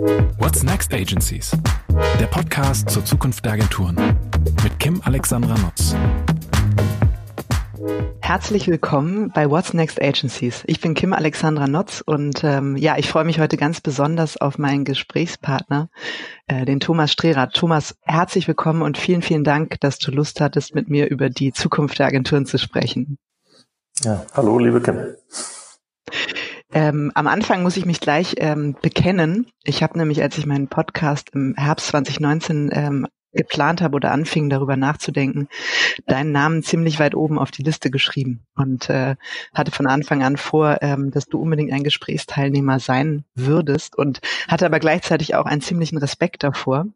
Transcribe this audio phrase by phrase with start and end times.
[0.00, 1.50] What's Next Agencies?
[2.18, 3.96] Der Podcast zur Zukunft der Agenturen
[4.62, 5.94] mit Kim Alexandra Nutz.
[8.22, 10.62] Herzlich willkommen bei What's Next Agencies.
[10.64, 14.56] Ich bin Kim Alexandra Notz und ähm, ja, ich freue mich heute ganz besonders auf
[14.56, 15.90] meinen Gesprächspartner,
[16.46, 17.52] äh, den Thomas Strehrath.
[17.52, 21.52] Thomas, herzlich willkommen und vielen, vielen Dank, dass du Lust hattest, mit mir über die
[21.52, 23.18] Zukunft der Agenturen zu sprechen.
[24.02, 25.14] Ja, hallo, liebe Kim.
[26.72, 29.46] Ähm, am Anfang muss ich mich gleich ähm, bekennen.
[29.64, 34.50] Ich habe nämlich, als ich meinen Podcast im Herbst 2019 ähm, geplant habe oder anfing,
[34.50, 35.48] darüber nachzudenken,
[36.06, 39.16] deinen Namen ziemlich weit oben auf die Liste geschrieben und äh,
[39.54, 44.66] hatte von Anfang an vor, ähm, dass du unbedingt ein Gesprächsteilnehmer sein würdest und hatte
[44.66, 46.86] aber gleichzeitig auch einen ziemlichen Respekt davor,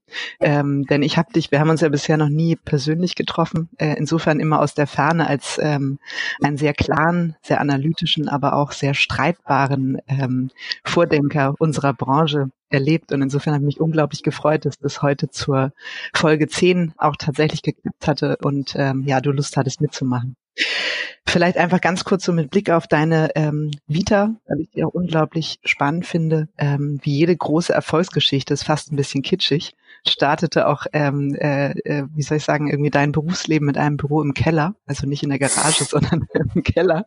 [0.41, 3.95] ähm, denn ich habe dich, wir haben uns ja bisher noch nie persönlich getroffen, äh,
[3.96, 5.98] insofern immer aus der Ferne als ähm,
[6.43, 10.51] einen sehr klaren, sehr analytischen, aber auch sehr streitbaren ähm,
[10.85, 13.13] Vordenker unserer Branche erlebt.
[13.13, 15.73] Und insofern habe ich mich unglaublich gefreut, dass das heute zur
[16.15, 20.37] Folge 10 auch tatsächlich geklappt hatte und ähm, ja, du Lust hattest mitzumachen.
[21.27, 24.95] Vielleicht einfach ganz kurz so mit Blick auf deine ähm, Vita, weil ich die auch
[24.95, 26.49] unglaublich spannend finde.
[26.59, 29.75] Ähm, wie jede große Erfolgsgeschichte ist fast ein bisschen kitschig.
[30.07, 34.23] Startete auch, ähm, äh, äh wie soll ich sagen, irgendwie dein Berufsleben mit einem Büro
[34.23, 37.07] im Keller, also nicht in der Garage, sondern im Keller.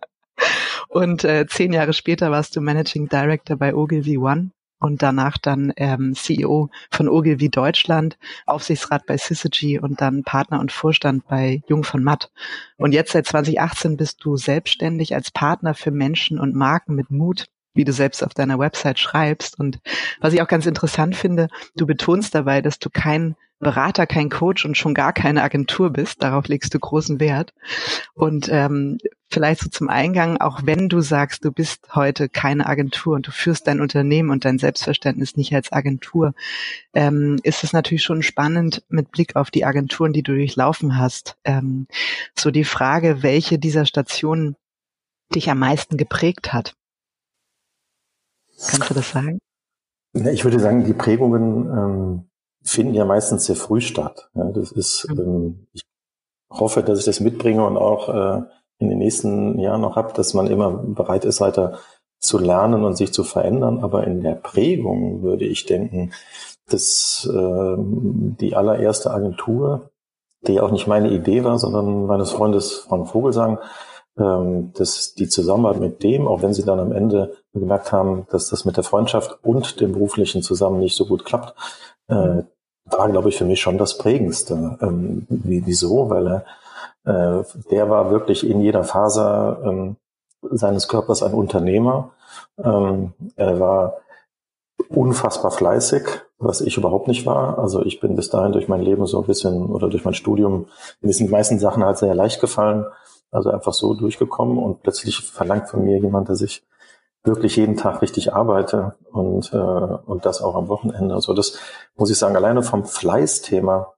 [0.90, 5.74] Und äh, zehn Jahre später warst du Managing Director bei Ogilvy One und danach dann
[5.78, 11.84] ähm, CEO von Ogilvy Deutschland, Aufsichtsrat bei Syzygy und dann Partner und Vorstand bei Jung
[11.84, 12.32] von Matt.
[12.78, 17.46] Und jetzt seit 2018 bist du selbstständig als Partner für Menschen und Marken mit Mut
[17.78, 19.60] wie du selbst auf deiner Website schreibst.
[19.60, 19.80] Und
[20.20, 24.66] was ich auch ganz interessant finde, du betonst dabei, dass du kein Berater, kein Coach
[24.66, 26.22] und schon gar keine Agentur bist.
[26.22, 27.54] Darauf legst du großen Wert.
[28.14, 28.98] Und ähm,
[29.30, 33.32] vielleicht so zum Eingang, auch wenn du sagst, du bist heute keine Agentur und du
[33.32, 36.34] führst dein Unternehmen und dein Selbstverständnis nicht als Agentur,
[36.94, 41.38] ähm, ist es natürlich schon spannend mit Blick auf die Agenturen, die du durchlaufen hast.
[41.44, 41.88] Ähm,
[42.36, 44.56] so die Frage, welche dieser Stationen
[45.36, 46.74] dich am meisten geprägt hat.
[48.70, 49.40] Kannst du das sagen?
[50.14, 52.30] Ich würde sagen, die Prägungen ähm,
[52.64, 54.30] finden ja meistens sehr früh statt.
[54.34, 55.20] Ja, das ist, mhm.
[55.20, 55.84] ähm, ich
[56.50, 58.42] hoffe, dass ich das mitbringe und auch äh,
[58.80, 61.80] in den nächsten Jahren noch habe, dass man immer bereit ist, weiter
[62.20, 63.84] zu lernen und sich zu verändern.
[63.84, 66.12] Aber in der Prägung würde ich denken,
[66.70, 69.90] dass äh, die allererste Agentur,
[70.48, 73.60] die auch nicht meine Idee war, sondern meines Freundes Frank Vogelsang,
[74.18, 78.50] ähm, dass die Zusammenarbeit mit dem, auch wenn sie dann am Ende gemerkt haben, dass
[78.50, 81.54] das mit der Freundschaft und dem beruflichen zusammen nicht so gut klappt,
[82.08, 82.44] äh,
[82.86, 84.78] war, glaube ich, für mich schon das Prägendste.
[84.82, 86.10] Ähm, wieso?
[86.10, 86.46] Weil er,
[87.08, 89.96] äh, der war wirklich in jeder Phase ähm,
[90.42, 92.12] seines Körpers ein Unternehmer.
[92.64, 93.98] Ähm, er war
[94.90, 96.04] unfassbar fleißig,
[96.38, 97.58] was ich überhaupt nicht war.
[97.60, 100.68] Also ich bin bis dahin durch mein Leben so ein bisschen oder durch mein Studium,
[101.02, 102.86] mir sind die meisten Sachen halt sehr leicht gefallen.
[103.32, 106.66] Also einfach so durchgekommen und plötzlich verlangt von mir jemand, dass ich
[107.24, 111.14] wirklich jeden Tag richtig arbeite und, äh, und das auch am Wochenende.
[111.14, 111.58] Also das
[111.98, 113.94] muss ich sagen, alleine vom Fleißthema,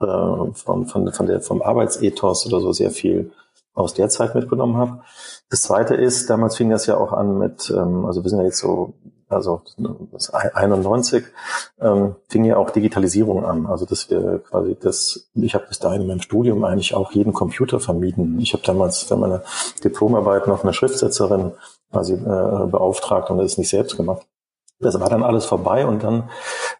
[0.00, 3.32] äh, von, von, von der, vom Arbeitsethos oder so sehr viel
[3.74, 5.00] aus der Zeit mitgenommen habe.
[5.50, 8.46] Das zweite ist, damals fing das ja auch an mit, ähm, also wir sind ja
[8.46, 8.94] jetzt so,
[9.28, 9.62] also
[10.54, 11.24] 91,
[11.80, 13.66] ähm, fing ja auch Digitalisierung an.
[13.66, 17.32] Also dass wir quasi das, ich habe bis dahin in meinem Studium eigentlich auch jeden
[17.32, 18.40] Computer vermieden.
[18.40, 19.42] Ich habe damals für meine
[19.84, 21.52] Diplomarbeit noch eine Schriftsetzerin
[21.92, 24.26] quasi äh, beauftragt und das nicht selbst gemacht.
[24.80, 26.30] Das war dann alles vorbei und dann,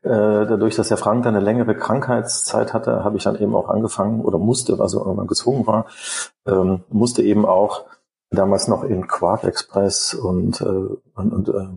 [0.03, 3.69] äh, dadurch, dass der Frank dann eine längere Krankheitszeit hatte, habe ich dann eben auch
[3.69, 5.86] angefangen oder musste, also irgendwann gezwungen war,
[6.47, 7.84] ähm, musste eben auch
[8.31, 11.69] damals noch in Quark Express und, äh, und, und äh,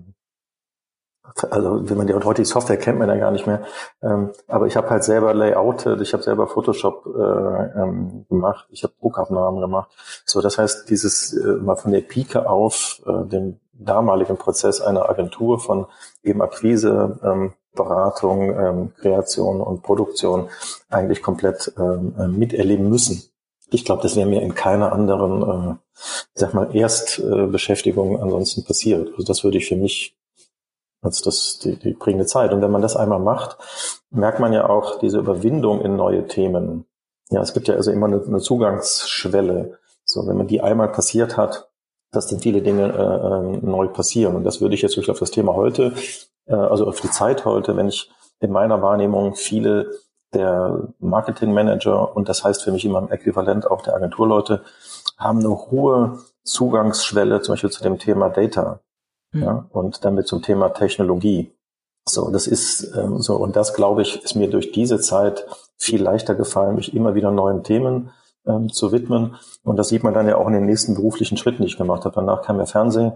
[1.50, 3.64] also wenn man die heutige Software kennt man ja gar nicht mehr.
[4.02, 8.84] Ähm, aber ich habe halt selber layoutet, ich habe selber Photoshop äh, ähm, gemacht, ich
[8.84, 9.90] habe Druckabnahmen gemacht.
[10.26, 15.10] So, das heißt, dieses äh, mal von der Pike auf äh, dem damaligen Prozess einer
[15.10, 15.88] Agentur von
[16.24, 20.50] eben Akquise, ähm, Beratung, ähm, Kreation und Produktion
[20.90, 23.24] eigentlich komplett ähm, äh, miterleben müssen.
[23.70, 25.76] Ich glaube, das wäre mir in keiner anderen, äh,
[26.34, 29.10] sag mal, Erstbeschäftigung äh, ansonsten passiert.
[29.12, 30.18] Also das würde ich für mich
[31.02, 32.54] als das die, die prägende Zeit.
[32.54, 33.58] Und wenn man das einmal macht,
[34.12, 36.86] merkt man ja auch diese Überwindung in neue Themen.
[37.30, 39.80] Ja, es gibt ja also immer eine, eine Zugangsschwelle.
[40.04, 41.71] So, wenn man die einmal passiert hat,
[42.12, 44.36] dass dann viele Dinge äh, ähm, neu passieren.
[44.36, 45.94] Und das würde ich jetzt wirklich auf das Thema heute,
[46.46, 49.92] äh, also auf die Zeit heute, wenn ich in meiner Wahrnehmung viele
[50.34, 54.62] der Marketingmanager und das heißt für mich immer im Äquivalent auch der Agenturleute
[55.18, 58.80] haben eine hohe Zugangsschwelle zum Beispiel zu dem Thema Data.
[59.34, 61.54] Ja, und damit zum Thema Technologie.
[62.08, 65.48] So, das ist ähm, so, und das glaube ich, ist mir durch diese Zeit
[65.78, 68.12] viel leichter gefallen, mich immer wieder neuen Themen
[68.46, 69.36] ähm, zu widmen.
[69.64, 72.06] Und das sieht man dann ja auch in den nächsten beruflichen Schritten, die ich gemacht
[72.06, 72.16] habe.
[72.16, 73.14] Danach kam ja Fernsehen.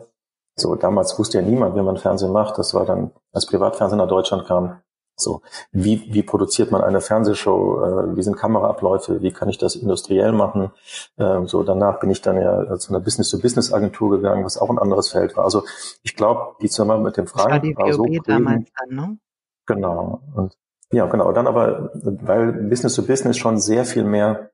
[0.55, 2.57] So, damals wusste ja niemand, wie man Fernsehen macht.
[2.57, 4.79] Das war dann, als Privatfernsehen nach Deutschland kam,
[5.17, 5.41] so,
[5.71, 7.83] wie, wie produziert man eine Fernsehshow?
[7.83, 9.21] Äh, wie sind Kameraabläufe?
[9.21, 10.71] Wie kann ich das industriell machen?
[11.17, 15.09] Ähm, so, danach bin ich dann ja zu einer Business-to-Business-Agentur gegangen, was auch ein anderes
[15.09, 15.45] Feld war.
[15.45, 15.63] Also,
[16.03, 19.17] ich glaube, die Zusammenarbeit mit dem Frank war, die war so damals dann, ne?
[19.65, 20.21] Genau.
[20.35, 20.57] Und
[20.91, 21.31] ja, genau.
[21.31, 24.51] Dann aber, weil Business-to-Business schon sehr viel mehr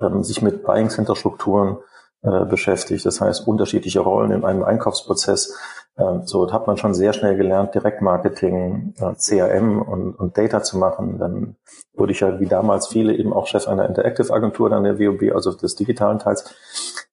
[0.00, 1.78] ähm, sich mit Buying Center Strukturen
[2.22, 3.06] äh, beschäftigt.
[3.06, 5.56] Das heißt, unterschiedliche Rollen in einem Einkaufsprozess.
[5.96, 10.78] Ähm, so hat man schon sehr schnell gelernt, Direktmarketing, äh, CRM und, und Data zu
[10.78, 11.18] machen.
[11.18, 11.56] Dann
[11.94, 15.34] wurde ich ja wie damals viele eben auch Chef einer Interactive Agentur, dann der WOB,
[15.34, 16.44] also des digitalen Teils.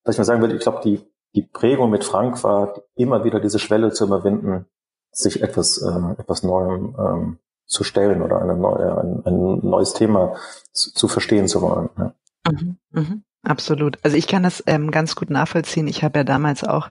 [0.03, 1.01] Was ich mal sagen würde, ich glaube, die,
[1.35, 4.65] die Prägung mit Frank war immer wieder diese Schwelle zu überwinden,
[5.11, 10.35] sich etwas, äh, etwas Neuem ähm, zu stellen oder eine neue, ein, ein neues Thema
[10.71, 11.89] zu, zu verstehen zu wollen.
[11.97, 12.13] Ja.
[12.47, 13.23] Mhm, mhm.
[13.47, 13.97] Absolut.
[14.03, 15.87] Also ich kann das ähm, ganz gut nachvollziehen.
[15.87, 16.89] Ich habe ja damals auch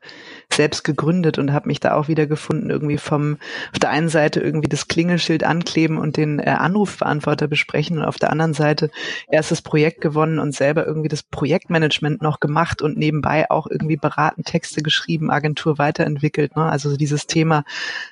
[0.50, 3.36] selbst gegründet und habe mich da auch wieder gefunden, irgendwie vom
[3.74, 8.16] auf der einen Seite irgendwie das Klingelschild ankleben und den äh, Anrufbeantworter besprechen und auf
[8.16, 8.90] der anderen Seite
[9.28, 14.42] erstes Projekt gewonnen und selber irgendwie das Projektmanagement noch gemacht und nebenbei auch irgendwie beraten,
[14.42, 16.56] Texte geschrieben, Agentur weiterentwickelt.
[16.56, 16.64] Ne?
[16.64, 17.64] Also dieses Thema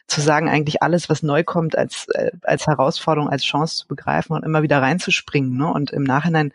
[0.06, 4.37] zu sagen, eigentlich alles, was neu kommt, als äh, als Herausforderung, als Chance zu begreifen
[4.37, 5.56] und immer wieder reinzuspringen.
[5.56, 5.73] Ne?
[5.73, 6.52] Und im Nachhinein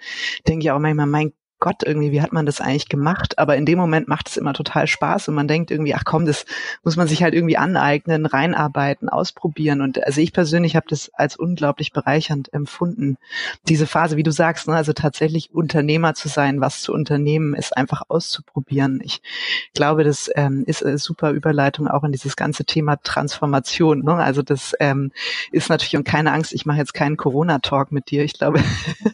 [0.47, 3.37] denke ich auch manchmal, mein Gott, irgendwie, wie hat man das eigentlich gemacht?
[3.37, 6.25] Aber in dem Moment macht es immer total Spaß und man denkt irgendwie, ach komm,
[6.25, 6.45] das
[6.83, 9.81] muss man sich halt irgendwie aneignen, reinarbeiten, ausprobieren.
[9.81, 13.17] Und also ich persönlich habe das als unglaublich bereichernd empfunden.
[13.67, 17.75] Diese Phase, wie du sagst, ne, also tatsächlich Unternehmer zu sein, was zu unternehmen, ist
[17.75, 19.01] einfach auszuprobieren.
[19.03, 19.21] Ich
[19.73, 24.03] glaube, das ähm, ist eine super Überleitung auch in dieses ganze Thema Transformation.
[24.03, 24.13] Ne?
[24.13, 25.11] Also das ähm,
[25.51, 28.23] ist natürlich und keine Angst, ich mache jetzt keinen Corona-Talk mit dir.
[28.23, 28.63] Ich glaube,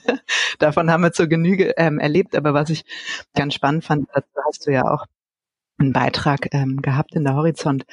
[0.59, 2.85] davon haben wir zur Genüge ähm, erlebt aber was ich
[3.33, 5.05] ganz spannend fand, da hast du ja auch
[5.77, 7.85] einen Beitrag ähm, gehabt in der Horizont,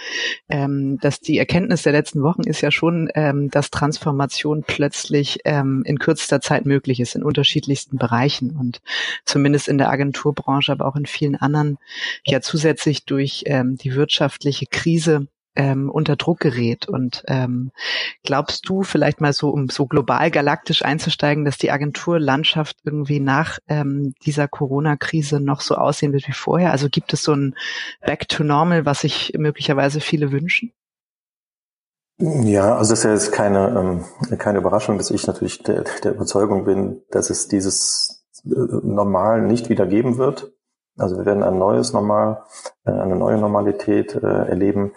[0.48, 5.82] ähm, dass die Erkenntnis der letzten Wochen ist ja schon, ähm, dass Transformation plötzlich ähm,
[5.84, 8.80] in kürzester Zeit möglich ist in unterschiedlichsten Bereichen und
[9.24, 11.78] zumindest in der Agenturbranche, aber auch in vielen anderen
[12.24, 16.88] ja zusätzlich durch ähm, die wirtschaftliche Krise ähm, unter Druck gerät.
[16.88, 17.72] Und ähm,
[18.25, 23.58] glaubst du vielleicht mal so, um so global galaktisch einzusteigen, dass die Agenturlandschaft irgendwie nach
[23.69, 26.72] ähm, dieser Corona-Krise noch so aussehen wird wie vorher?
[26.72, 27.54] Also gibt es so ein
[28.00, 30.72] Back to Normal, was sich möglicherweise viele wünschen?
[32.19, 36.12] Ja, also das ist ja jetzt keine, ähm, keine Überraschung, dass ich natürlich der, der
[36.12, 40.52] Überzeugung bin, dass es dieses äh, Normal nicht wieder geben wird.
[40.98, 42.44] Also wir werden ein neues Normal,
[42.84, 44.93] äh, eine neue Normalität äh, erleben.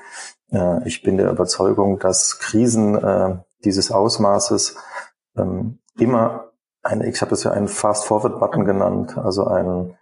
[0.52, 4.78] Äh, ich bin der Überzeugung, dass Krisen äh, dieses Ausmaßes
[5.38, 6.52] ähm, immer
[6.84, 9.98] eine, ich habe das ja einen Fast-Forward-Button genannt, also ein,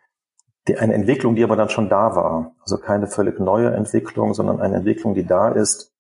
[0.68, 2.56] die, eine Entwicklung, die aber dann schon da war.
[2.62, 5.94] Also keine völlig neue Entwicklung, sondern eine Entwicklung, die da ist,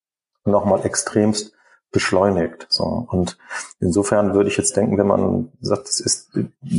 [0.46, 1.54] nochmal extremst
[1.92, 2.66] beschleunigt.
[2.70, 3.08] So.
[3.10, 3.38] Und
[3.80, 6.32] insofern würde ich jetzt denken, wenn man sagt, es ist,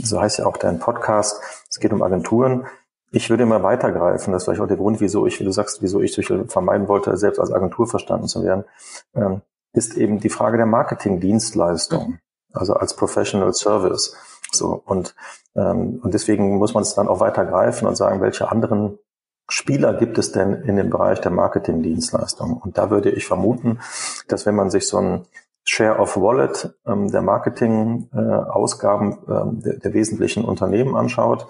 [0.03, 1.41] so heißt ja auch dein Podcast,
[1.71, 2.67] es geht um Agenturen,
[3.15, 5.83] ich würde immer weitergreifen, das ist vielleicht auch der Grund, wieso ich, wie du sagst,
[5.83, 6.15] wieso ich
[6.49, 8.65] vermeiden wollte, selbst als Agentur verstanden zu werden,
[9.15, 12.19] ähm, ist eben die Frage der Marketingdienstleistung,
[12.53, 14.17] also als Professional Service.
[14.53, 15.15] So und
[15.55, 18.99] ähm, und deswegen muss man es dann auch weitergreifen und sagen, welche anderen
[19.49, 22.57] Spieler gibt es denn in dem Bereich der Marketingdienstleistung?
[22.57, 23.81] Und da würde ich vermuten,
[24.29, 25.27] dass wenn man sich so ein
[25.65, 31.47] Share of Wallet ähm, der Marketing-Ausgaben äh, ähm, der, der wesentlichen Unternehmen anschaut,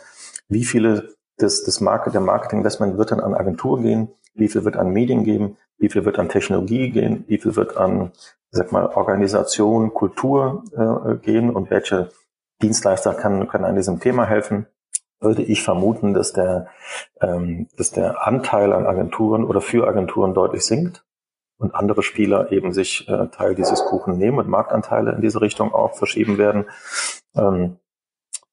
[0.48, 4.76] wie viele das, das Market, der Marketinginvestment wird dann an Agentur gehen, wie viel wird
[4.76, 8.12] an Medien geben, wie viel wird an Technologie gehen, wie viel wird an,
[8.50, 12.10] sag mal, Organisation, Kultur äh, gehen und welche
[12.62, 14.66] Dienstleister kann, können an diesem Thema helfen,
[15.20, 16.68] würde ich vermuten, dass der,
[17.20, 21.04] ähm, dass der Anteil an Agenturen oder für Agenturen deutlich sinkt
[21.58, 25.72] und andere Spieler eben sich äh, Teil dieses Kuchen nehmen und Marktanteile in diese Richtung
[25.72, 26.66] auch verschieben werden.
[27.34, 27.78] Ähm,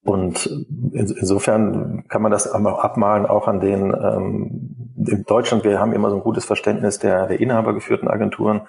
[0.04, 0.50] und
[0.94, 6.10] insofern kann man das auch abmalen, auch an den, ähm, in Deutschland, wir haben immer
[6.10, 8.62] so ein gutes Verständnis der, der inhabergeführten Agenturen.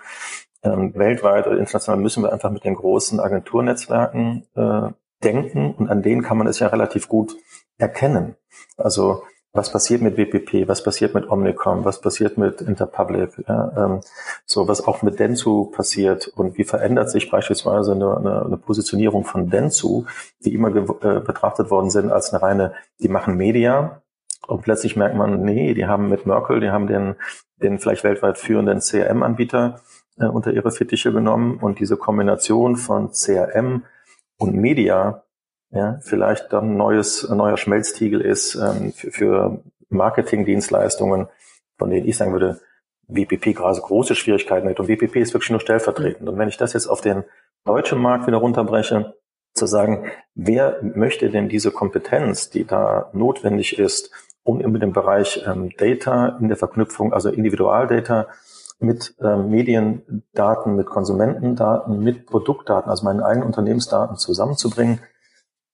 [0.62, 4.90] Ähm, weltweit oder international müssen wir einfach mit den großen Agenturnetzwerken äh,
[5.24, 7.34] denken und an denen kann man es ja relativ gut
[7.78, 8.36] erkennen.
[8.76, 9.22] Also
[9.54, 14.00] was passiert mit WPP, was passiert mit Omnicom, was passiert mit Interpublic, ja, ähm,
[14.46, 19.24] so was auch mit Dentsu passiert und wie verändert sich beispielsweise eine, eine, eine Positionierung
[19.24, 20.06] von Dentsu,
[20.40, 24.02] die immer äh, betrachtet worden sind als eine reine, die machen Media
[24.46, 27.16] und plötzlich merkt man, nee, die haben mit Merkel, die haben den,
[27.56, 29.80] den vielleicht weltweit führenden CRM-Anbieter
[30.18, 33.84] äh, unter ihre Fittiche genommen und diese Kombination von CRM
[34.38, 35.21] und Media
[35.72, 41.28] ja, vielleicht dann neues, neuer Schmelztiegel ist ähm, für, für Marketingdienstleistungen,
[41.78, 42.60] von denen ich sagen würde,
[43.08, 44.80] WPP gerade große Schwierigkeiten hat.
[44.80, 46.28] Und WPP ist wirklich nur stellvertretend.
[46.28, 47.24] Und wenn ich das jetzt auf den
[47.64, 49.14] deutschen Markt wieder runterbreche,
[49.54, 54.10] zu sagen, wer möchte denn diese Kompetenz, die da notwendig ist,
[54.44, 58.28] um mit dem Bereich ähm, Data in der Verknüpfung, also Individualdata
[58.80, 65.00] mit ähm, Mediendaten, mit Konsumentendaten, mit Produktdaten, also meinen eigenen Unternehmensdaten zusammenzubringen,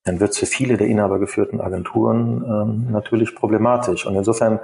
[0.04, 4.06] dann wird es für viele der inhabergeführten Agenturen ähm, natürlich problematisch.
[4.06, 4.60] Und insofern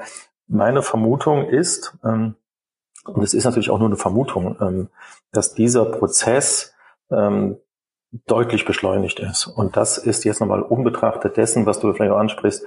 [0.47, 2.37] meine Vermutung ist, ähm,
[3.07, 4.89] und es ist natürlich auch nur eine Vermutung, ähm,
[5.33, 6.75] dass dieser Prozess
[7.11, 7.59] ähm,
[8.27, 9.47] deutlich beschleunigt ist.
[9.47, 12.65] Und das ist jetzt nochmal unbetrachtet dessen, was du vielleicht auch ansprichst.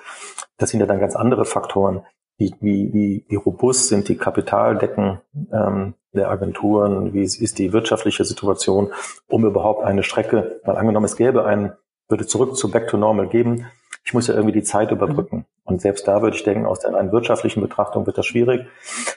[0.57, 2.05] Das sind ja dann ganz andere Faktoren.
[2.37, 5.21] Wie, wie, wie, wie robust sind die Kapitaldecken
[5.51, 7.13] ähm, der Agenturen?
[7.13, 8.91] Wie ist die wirtschaftliche Situation,
[9.27, 11.73] um überhaupt eine Strecke, mal angenommen, es gäbe einen,
[12.09, 13.65] würde zurück zu Back to Normal geben.
[14.03, 15.45] Ich muss ja irgendwie die Zeit überbrücken.
[15.65, 18.65] Und selbst da würde ich denken, aus der rein wirtschaftlichen Betrachtung wird das schwierig.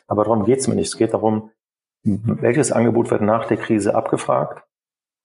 [0.09, 0.89] Aber darum geht es mir nicht.
[0.89, 1.51] Es geht darum,
[2.03, 4.65] welches Angebot wird nach der Krise abgefragt?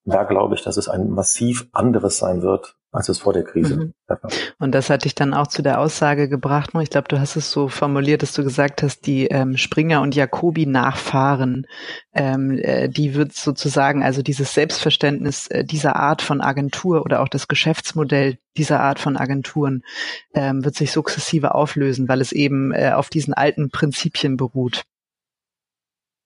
[0.06, 3.76] Da glaube ich, dass es ein massiv anderes sein wird, als es vor der Krise
[3.76, 3.94] mhm.
[4.60, 7.52] Und das hat dich dann auch zu der Aussage gebracht, ich glaube, du hast es
[7.52, 11.66] so formuliert, dass du gesagt hast, die ähm, Springer und Jacobi Nachfahren,
[12.14, 17.30] ähm, äh, die wird sozusagen, also dieses Selbstverständnis äh, dieser Art von Agentur oder auch
[17.30, 19.84] das Geschäftsmodell dieser Art von Agenturen
[20.36, 24.84] ähm, wird sich sukzessive auflösen, weil es eben äh, auf diesen alten Prinzipien beruht.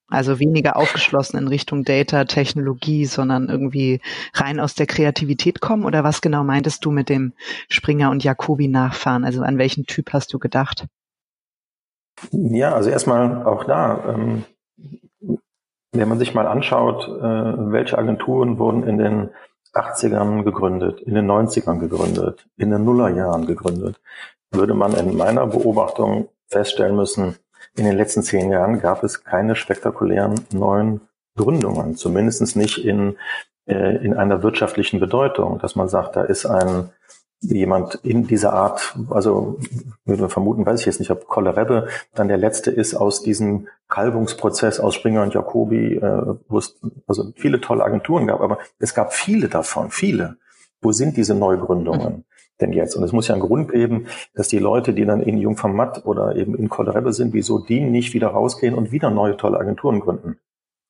[0.10, 4.02] Also weniger aufgeschlossen in Richtung Data, Technologie, sondern irgendwie
[4.34, 5.86] rein aus der Kreativität kommen?
[5.86, 7.34] Oder was genau meintest du mit dem
[7.70, 9.24] Springer und Jacobi nachfahren?
[9.24, 10.88] Also an welchen Typ hast du gedacht?
[12.32, 14.44] Ja, also erstmal auch da, ähm,
[15.92, 19.30] wenn man sich mal anschaut, äh, welche Agenturen wurden in den
[19.74, 24.02] 80ern gegründet, in den 90ern gegründet, in den Nullerjahren gegründet,
[24.52, 27.36] würde man in meiner Beobachtung feststellen müssen,
[27.80, 31.02] in den letzten zehn Jahren gab es keine spektakulären neuen
[31.36, 33.18] Gründungen, zumindest nicht in,
[33.66, 36.90] äh, in einer wirtschaftlichen Bedeutung, dass man sagt, da ist ein
[37.42, 39.58] jemand in dieser Art, also
[40.04, 43.70] würde man vermuten, weiß ich jetzt nicht, ob Kollerebbe dann der letzte ist aus diesem
[43.88, 48.94] Kalbungsprozess aus Springer und Jacobi, äh, wo es also viele tolle Agenturen gab, aber es
[48.94, 50.36] gab viele davon, viele.
[50.82, 52.26] Wo sind diese Neugründungen?
[52.62, 52.96] Denn jetzt?
[52.96, 56.36] Und es muss ja einen Grund geben, dass die Leute, die dann in Jungformat oder
[56.36, 60.40] eben in Kollerebbe sind, wieso die nicht wieder rausgehen und wieder neue tolle Agenturen gründen.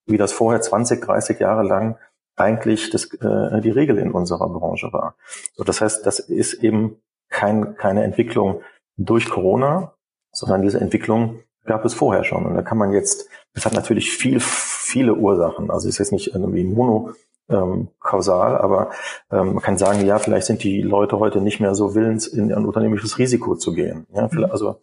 [0.06, 1.98] Wie das vorher 20, 30 Jahre lang
[2.36, 5.16] eigentlich das, äh, die Regel in unserer Branche war.
[5.56, 8.62] So, das heißt, das ist eben kein, keine Entwicklung
[8.98, 9.94] durch Corona,
[10.32, 12.46] sondern diese Entwicklung gab es vorher schon.
[12.46, 15.70] Und da kann man jetzt, das hat natürlich viel, viele Ursachen.
[15.70, 17.12] Also ist jetzt nicht irgendwie mono
[17.50, 18.92] ähm, kausal, aber
[19.32, 22.54] ähm, man kann sagen, ja, vielleicht sind die Leute heute nicht mehr so willens, in
[22.54, 24.06] ein unternehmerisches Risiko zu gehen.
[24.14, 24.46] Ja, mhm.
[24.46, 24.82] also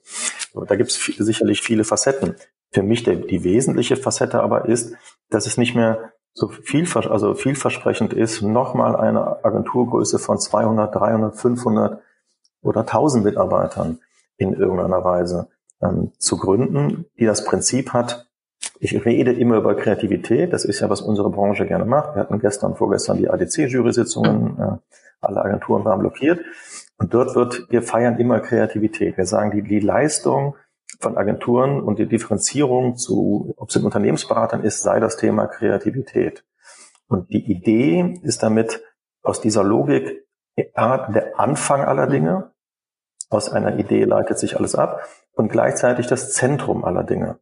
[0.66, 2.34] da gibt es sicherlich viele Facetten.
[2.70, 4.94] Für mich der, die wesentliche Facette aber ist,
[5.30, 11.36] dass es nicht mehr so viel, also vielversprechend ist, nochmal eine Agenturgröße von 200, 300,
[11.36, 12.00] 500
[12.62, 14.00] oder 1000 Mitarbeitern
[14.36, 15.48] in irgendeiner Weise
[15.80, 18.25] ähm, zu gründen, die das Prinzip hat,
[18.78, 20.52] ich rede immer über Kreativität.
[20.52, 22.14] Das ist ja, was unsere Branche gerne macht.
[22.14, 24.56] Wir hatten gestern, vorgestern die ADC-Jury-Sitzungen.
[24.56, 24.78] Mhm.
[25.20, 26.40] Alle Agenturen waren blockiert.
[26.98, 29.16] Und dort wird, wir feiern immer Kreativität.
[29.16, 30.56] Wir sagen, die, die Leistung
[31.00, 36.44] von Agenturen und die Differenzierung zu, ob es in Unternehmensberatern ist, sei das Thema Kreativität.
[37.08, 38.82] Und die Idee ist damit
[39.22, 42.52] aus dieser Logik der Anfang aller Dinge.
[43.28, 45.02] Aus einer Idee leitet sich alles ab
[45.32, 47.38] und gleichzeitig das Zentrum aller Dinge.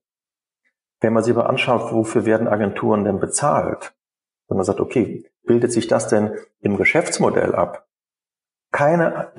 [1.05, 3.95] Wenn man sich aber anschaut, wofür werden Agenturen denn bezahlt?
[4.47, 7.87] Und man sagt, okay, bildet sich das denn im Geschäftsmodell ab?
[8.73, 9.31] Keine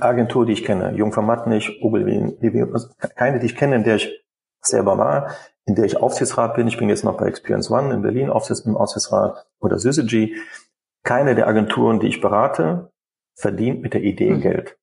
[0.00, 2.38] Agentur, die ich kenne, Jungformat nicht, Ogilvy,
[3.16, 4.24] keine, die ich kenne, in der ich
[4.62, 5.34] selber war,
[5.66, 6.66] in der ich Aufsichtsrat bin.
[6.68, 10.38] Ich bin jetzt noch bei Experience One in Berlin Aufsichts, im Aufsichtsrat oder Syzygy.
[11.02, 12.90] Keine der Agenturen, die ich berate,
[13.34, 14.40] verdient mit der Idee mhm.
[14.40, 14.78] Geld.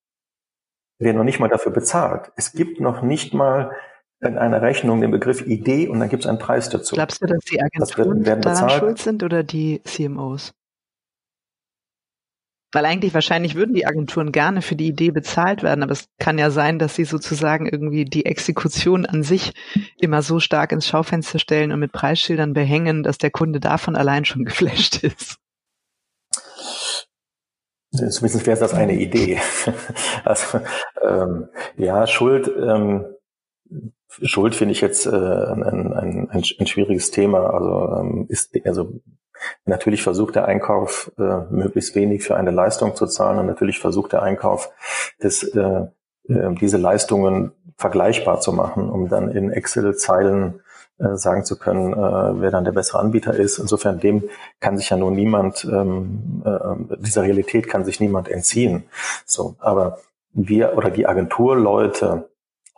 [0.99, 2.31] Werden noch nicht mal dafür bezahlt.
[2.35, 3.71] Es gibt noch nicht mal
[4.19, 6.95] in einer Rechnung den Begriff Idee und dann gibt es einen Preis dazu.
[6.95, 10.53] Glaubst du, dass die Agenturen das daran schuld sind oder die CMOs?
[12.73, 16.37] Weil eigentlich wahrscheinlich würden die Agenturen gerne für die Idee bezahlt werden, aber es kann
[16.37, 19.53] ja sein, dass sie sozusagen irgendwie die Exekution an sich
[19.99, 24.25] immer so stark ins Schaufenster stellen und mit Preisschildern behängen, dass der Kunde davon allein
[24.25, 25.37] schon geflasht ist.
[27.91, 29.39] Zumindest wäre das eine Idee.
[30.25, 30.59] Also
[31.01, 31.47] ähm,
[31.77, 32.47] ja, Schuld.
[32.49, 33.05] Ähm,
[34.07, 37.49] Schuld finde ich jetzt äh, ein, ein, ein, schwieriges Thema.
[37.53, 38.93] Also ähm, ist also
[39.65, 44.13] natürlich versucht der Einkauf äh, möglichst wenig für eine Leistung zu zahlen und natürlich versucht
[44.13, 44.71] der Einkauf
[45.19, 45.87] das, äh,
[46.29, 50.61] äh, diese Leistungen vergleichbar zu machen, um dann in Excel-Zeilen
[50.99, 53.59] äh, sagen zu können, äh, wer dann der bessere Anbieter ist.
[53.59, 54.23] Insofern dem
[54.59, 58.85] kann sich ja nun niemand, ähm, äh, dieser Realität kann sich niemand entziehen.
[59.25, 59.99] So, aber
[60.33, 62.29] wir oder die Agenturleute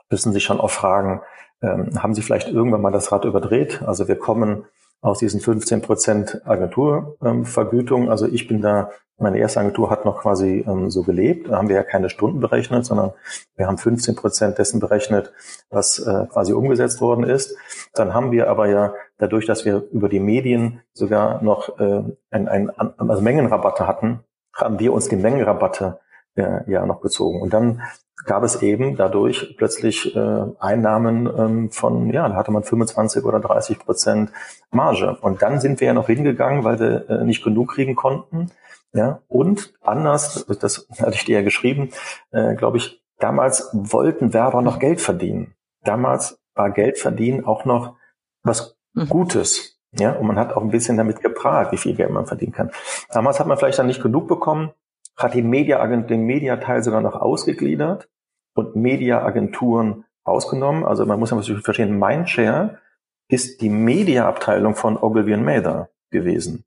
[0.09, 1.21] müssen sich schon auch fragen,
[1.61, 3.81] ähm, haben sie vielleicht irgendwann mal das Rad überdreht?
[3.85, 4.65] Also wir kommen
[5.01, 8.03] aus diesen 15 Prozent Agenturvergütung.
[8.03, 11.49] Ähm, also ich bin da, meine erste Agentur hat noch quasi ähm, so gelebt.
[11.49, 13.11] Da haben wir ja keine Stunden berechnet, sondern
[13.55, 15.31] wir haben 15 Prozent dessen berechnet,
[15.69, 17.55] was äh, quasi umgesetzt worden ist.
[17.93, 22.47] Dann haben wir aber ja dadurch, dass wir über die Medien sogar noch äh, ein,
[22.47, 24.21] ein, also Mengenrabatte hatten,
[24.53, 25.99] haben wir uns die Mengenrabatte
[26.35, 27.41] äh, ja noch bezogen.
[27.41, 27.81] Und dann
[28.25, 33.39] gab es eben dadurch plötzlich äh, Einnahmen ähm, von, ja, da hatte man 25 oder
[33.39, 34.31] 30 Prozent
[34.71, 35.17] Marge.
[35.21, 38.51] Und dann sind wir ja noch hingegangen, weil wir äh, nicht genug kriegen konnten.
[38.93, 41.91] Ja, und anders, das hatte ich dir ja geschrieben,
[42.31, 45.53] äh, glaube ich, damals wollten Werber noch Geld verdienen.
[45.83, 47.95] Damals war Geld verdienen auch noch
[48.43, 49.07] was mhm.
[49.07, 49.79] Gutes.
[49.91, 52.71] Ja, und man hat auch ein bisschen damit geprahlt, wie viel Geld man verdienen kann.
[53.11, 54.71] Damals hat man vielleicht dann nicht genug bekommen
[55.19, 58.09] hat die Media den Mediateil sogar noch ausgegliedert
[58.55, 60.85] und Mediaagenturen ausgenommen.
[60.85, 62.79] Also man muss ja natürlich verstehen, Mindshare
[63.27, 66.63] ist die Mediaabteilung von Ogilvy Mather gewesen.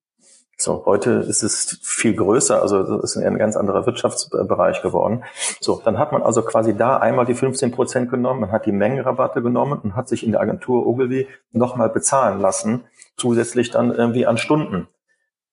[0.59, 5.25] So, heute ist es viel größer, also das ist ein ganz anderer Wirtschaftsbereich geworden.
[5.61, 8.73] So, dann hat man also quasi da einmal die 15 Prozent genommen, man hat die
[8.73, 12.85] Mengenrabatte genommen und hat sich in der Agentur Ogilvy nochmal bezahlen lassen,
[13.17, 14.87] zusätzlich dann irgendwie an Stunden.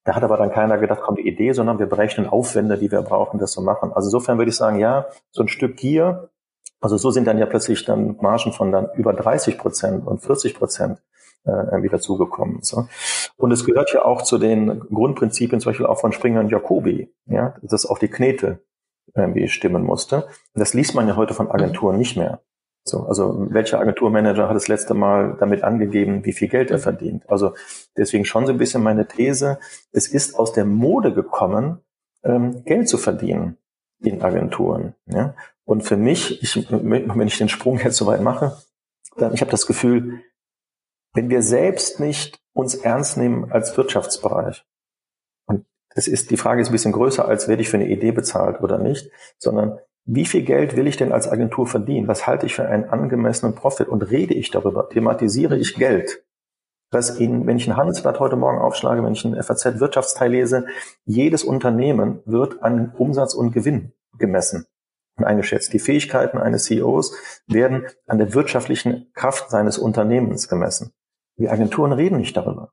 [0.09, 3.03] Da hat aber dann keiner gedacht, kommt die Idee, sondern wir berechnen Aufwände, die wir
[3.03, 3.93] brauchen, das zu machen.
[3.93, 6.31] Also insofern würde ich sagen, ja, so ein Stück Gier,
[6.81, 10.55] also so sind dann ja plötzlich dann Margen von dann über 30 Prozent und 40
[10.55, 10.99] Prozent
[11.43, 12.63] äh, wieder zugekommen.
[12.63, 12.87] So.
[13.37, 17.13] Und es gehört ja auch zu den Grundprinzipien, zum Beispiel auch von Springer und Jacobi,
[17.27, 18.63] ja, dass auch die Knete
[19.13, 20.27] irgendwie stimmen musste.
[20.55, 22.41] Das liest man ja heute von Agenturen nicht mehr.
[22.89, 27.29] So, also welcher Agenturmanager hat das letzte Mal damit angegeben, wie viel Geld er verdient?
[27.29, 27.53] Also
[27.95, 29.59] deswegen schon so ein bisschen meine These,
[29.91, 31.81] es ist aus der Mode gekommen,
[32.23, 33.57] ähm, Geld zu verdienen
[34.01, 34.95] in Agenturen.
[35.05, 35.35] Ja?
[35.65, 38.57] Und für mich, ich, wenn ich den Sprung jetzt so weit mache,
[39.17, 40.21] dann ich habe das Gefühl,
[41.13, 44.65] wenn wir selbst nicht uns ernst nehmen als Wirtschaftsbereich,
[45.45, 48.11] und das ist, die Frage ist ein bisschen größer, als werde ich für eine Idee
[48.11, 52.07] bezahlt oder nicht, sondern wie viel Geld will ich denn als Agentur verdienen?
[52.07, 53.87] Was halte ich für einen angemessenen Profit?
[53.87, 54.89] Und rede ich darüber?
[54.89, 56.23] Thematisiere ich Geld?
[56.91, 60.65] Was Ihnen, wenn ich ein Handelsblatt heute Morgen aufschlage, wenn ich ein FAZ-Wirtschaftsteil lese,
[61.05, 64.65] jedes Unternehmen wird an Umsatz und Gewinn gemessen
[65.17, 65.71] und eingeschätzt.
[65.73, 70.91] Die Fähigkeiten eines CEOs werden an der wirtschaftlichen Kraft seines Unternehmens gemessen.
[71.37, 72.71] Die Agenturen reden nicht darüber.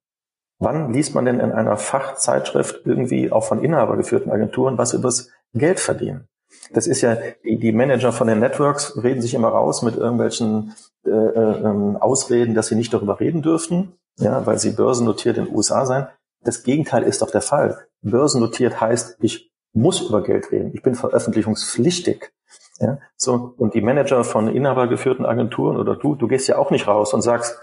[0.59, 5.81] Wann liest man denn in einer Fachzeitschrift irgendwie auch von inhabergeführten Agenturen was übers Geld
[5.81, 6.29] verdienen?
[6.73, 10.75] Das ist ja, die, die Manager von den Networks reden sich immer raus mit irgendwelchen
[11.05, 15.55] äh, äh, Ausreden, dass sie nicht darüber reden dürften, ja, weil sie börsennotiert in den
[15.55, 16.09] USA sein.
[16.43, 17.87] Das Gegenteil ist doch der Fall.
[18.03, 20.71] Börsennotiert heißt, ich muss über Geld reden.
[20.75, 22.33] Ich bin veröffentlichungspflichtig.
[22.79, 26.87] Ja, so, und die Manager von inhabergeführten Agenturen oder du, du gehst ja auch nicht
[26.87, 27.59] raus und sagst,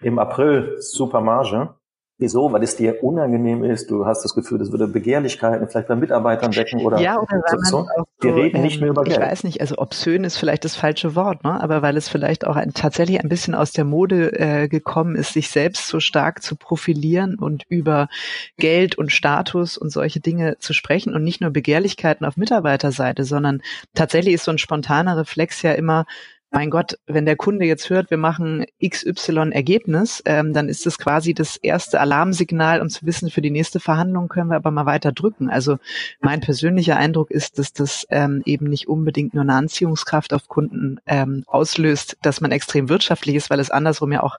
[0.00, 1.74] im April super Marge,
[2.20, 2.52] Wieso?
[2.52, 6.54] Weil es dir unangenehm ist, du hast das Gefühl, das würde Begehrlichkeiten vielleicht bei Mitarbeitern
[6.56, 7.86] wecken oder, ja, oder so.
[7.96, 9.18] Man Wir reden ähm, nicht mehr über Geld.
[9.18, 11.60] Ich weiß nicht, also obszön ist vielleicht das falsche Wort, ne?
[11.62, 15.32] aber weil es vielleicht auch ein, tatsächlich ein bisschen aus der Mode äh, gekommen ist,
[15.32, 18.08] sich selbst so stark zu profilieren und über
[18.56, 23.62] Geld und Status und solche Dinge zu sprechen und nicht nur Begehrlichkeiten auf Mitarbeiterseite, sondern
[23.94, 26.04] tatsächlich ist so ein spontaner Reflex ja immer,
[26.50, 30.98] mein Gott, wenn der Kunde jetzt hört, wir machen XY Ergebnis, ähm, dann ist das
[30.98, 34.86] quasi das erste Alarmsignal, um zu wissen, für die nächste Verhandlung können wir aber mal
[34.86, 35.50] weiter drücken.
[35.50, 35.78] Also
[36.20, 41.00] mein persönlicher Eindruck ist, dass das ähm, eben nicht unbedingt nur eine Anziehungskraft auf Kunden
[41.06, 44.38] ähm, auslöst, dass man extrem wirtschaftlich ist, weil es andersrum ja auch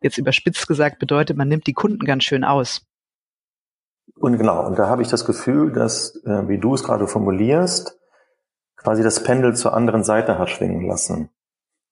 [0.00, 2.82] jetzt überspitzt gesagt bedeutet, man nimmt die Kunden ganz schön aus.
[4.14, 7.98] Und genau, und da habe ich das Gefühl, dass, äh, wie du es gerade formulierst,
[8.76, 11.30] quasi das Pendel zur anderen Seite hat schwingen lassen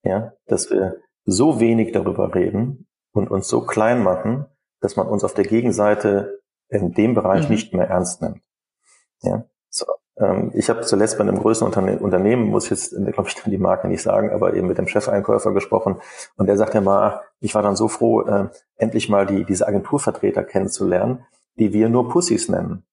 [0.07, 4.47] ja, dass wir so wenig darüber reden und uns so klein machen,
[4.81, 7.55] dass man uns auf der Gegenseite in dem Bereich mhm.
[7.55, 8.42] nicht mehr ernst nimmt.
[9.23, 9.87] Ja, so.
[10.19, 13.59] Ähm, ich habe zuletzt bei einem größeren Unterne Unternehmen, muss jetzt, äh, glaube ich, die
[13.59, 15.97] Marke nicht sagen, aber eben mit dem Chefeinkäufer gesprochen
[16.37, 20.45] und der sagte mal, ich war dann so froh, äh, endlich mal die, diese Agenturvertreter
[20.45, 21.25] kennenzulernen,
[21.59, 22.85] die wir nur Pussys nennen.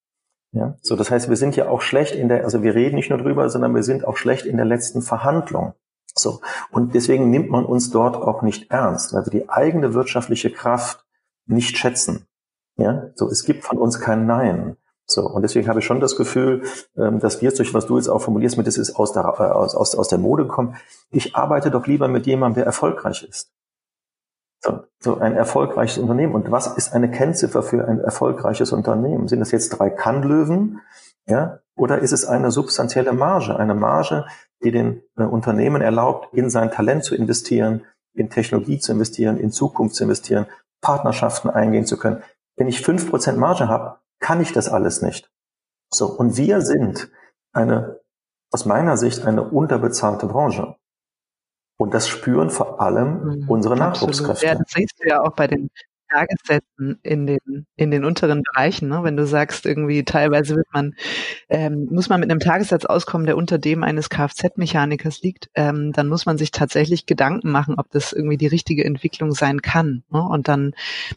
[0.52, 3.10] Ja, so das heißt, wir sind ja auch schlecht in der, also wir reden nicht
[3.10, 5.73] nur drüber, sondern wir sind auch schlecht in der letzten Verhandlung.
[6.13, 6.41] So.
[6.71, 11.06] Und deswegen nimmt man uns dort auch nicht ernst, weil wir die eigene wirtschaftliche Kraft
[11.45, 12.28] nicht schätzen.
[12.76, 14.78] Ja, so, es gibt von uns kein Nein.
[15.06, 16.63] So, und deswegen habe ich schon das Gefühl,
[16.95, 19.76] dass wir durch was du jetzt auch formulierst, mit das ist aus der, äh, aus,
[19.76, 20.76] aus, aus der Mode gekommen.
[21.12, 23.52] Ich arbeite doch lieber mit jemandem, der erfolgreich ist.
[24.62, 26.34] So, so ein erfolgreiches Unternehmen.
[26.34, 29.28] Und was ist eine Kennziffer für ein erfolgreiches Unternehmen?
[29.28, 30.80] Sind das jetzt drei Kannlöwen?
[31.26, 31.60] Ja?
[31.76, 33.58] Oder ist es eine substanzielle Marge?
[33.58, 34.26] Eine Marge,
[34.63, 39.52] die den äh, Unternehmen erlaubt, in sein Talent zu investieren, in Technologie zu investieren, in
[39.52, 40.45] Zukunft zu investieren,
[40.82, 42.23] Partnerschaften eingehen zu können.
[42.56, 45.32] Wenn ich fünf Prozent Marge habe, kann ich das alles nicht.
[45.91, 47.12] So, und wir sind
[47.52, 47.99] eine,
[48.52, 50.76] aus meiner Sicht, eine unterbezahlte Branche.
[51.78, 54.45] Und das spüren vor allem mhm, unsere Nachwuchskräfte.
[54.45, 55.69] Ja, das siehst du ja auch bei den
[56.13, 59.04] Tagessätzen in den, in den unteren Bereichen, ne?
[59.04, 60.93] wenn du sagst, irgendwie teilweise wird man,
[61.49, 66.08] ähm, muss man mit einem Tagessatz auskommen, der unter dem eines Kfz-Mechanikers liegt, ähm, dann
[66.08, 70.04] muss man sich tatsächlich Gedanken machen, ob das irgendwie die richtige Entwicklung sein kann.
[70.12, 70.21] Ne?
[70.21, 70.73] Und dann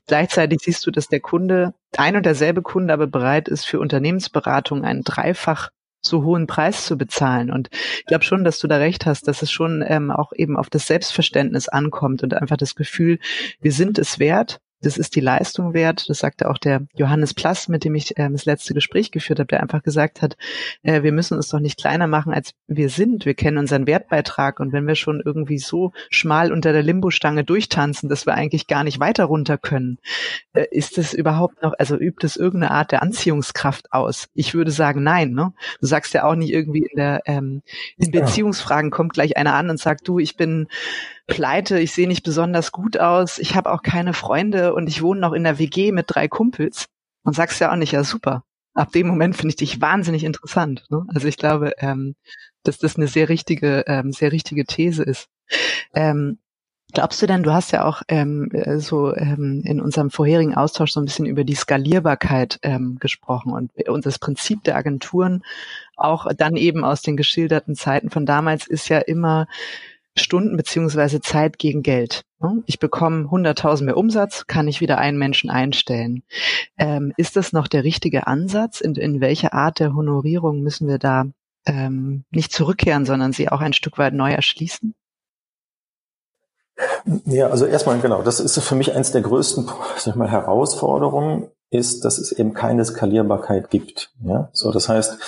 [0.07, 4.85] gleichzeitig siehst du, dass der Kunde, ein und derselbe Kunde aber bereit ist, für Unternehmensberatung
[4.85, 5.71] einen dreifach
[6.07, 7.51] so hohen Preis zu bezahlen.
[7.51, 10.57] Und ich glaube schon, dass du da recht hast, dass es schon ähm, auch eben
[10.57, 13.19] auf das Selbstverständnis ankommt und einfach das Gefühl,
[13.61, 16.09] wir sind es wert, das ist die Leistung wert.
[16.09, 19.49] Das sagte auch der Johannes Plass, mit dem ich äh, das letzte Gespräch geführt habe,
[19.49, 20.37] der einfach gesagt hat,
[20.85, 23.27] äh, wir müssen uns doch nicht kleiner machen, als wir sind.
[23.27, 28.09] Wir kennen unseren Wertbeitrag und wenn wir schon irgendwie so schmal unter der Limbostange durchtanzen,
[28.09, 29.99] dass wir eigentlich gar nicht weiter runter können,
[30.53, 34.29] äh, ist das überhaupt noch, also übt es irgendeine Art der Anziehungskraft aus?
[34.35, 35.33] Ich würde sagen, nein.
[35.33, 35.53] Ne?
[35.81, 37.62] Du sagst ja auch nicht irgendwie in der ähm,
[37.96, 40.68] in Beziehungsfragen kommt gleich einer an und sagt, du, ich bin
[41.27, 45.21] pleite, ich sehe nicht besonders gut aus, ich habe auch keine Freunde und ich wohne
[45.21, 46.87] noch in der WG mit drei Kumpels
[47.23, 48.45] und sagst ja auch nicht, ja super.
[48.75, 50.85] Ab dem Moment finde ich dich wahnsinnig interessant.
[50.91, 51.05] Ne?
[51.09, 52.15] Also ich glaube, ähm,
[52.62, 55.29] dass das eine sehr richtige, ähm, sehr richtige These ist.
[55.95, 56.39] Ähm,
[56.93, 60.93] Glaubst du denn, du hast ja auch ähm, äh, so ähm, in unserem vorherigen Austausch
[60.93, 65.43] so ein bisschen über die Skalierbarkeit ähm, gesprochen und, und das Prinzip der Agenturen,
[65.97, 69.49] auch dann eben aus den geschilderten Zeiten von damals, ist ja immer
[70.19, 72.23] Stunden beziehungsweise Zeit gegen Geld.
[72.41, 72.63] Ne?
[72.67, 76.23] Ich bekomme 100.000 mehr Umsatz, kann ich wieder einen Menschen einstellen.
[76.79, 78.81] Ähm, ist das noch der richtige Ansatz?
[78.81, 81.27] In, in welche Art der Honorierung müssen wir da
[81.67, 84.95] ähm, nicht zurückkehren, sondern sie auch ein Stück weit neu erschließen?
[87.25, 92.05] Ja, also erstmal genau, das ist für mich eins der größten sag mal, Herausforderungen, ist,
[92.05, 94.13] dass es eben keine Skalierbarkeit gibt.
[94.23, 95.19] Ja, so das heißt,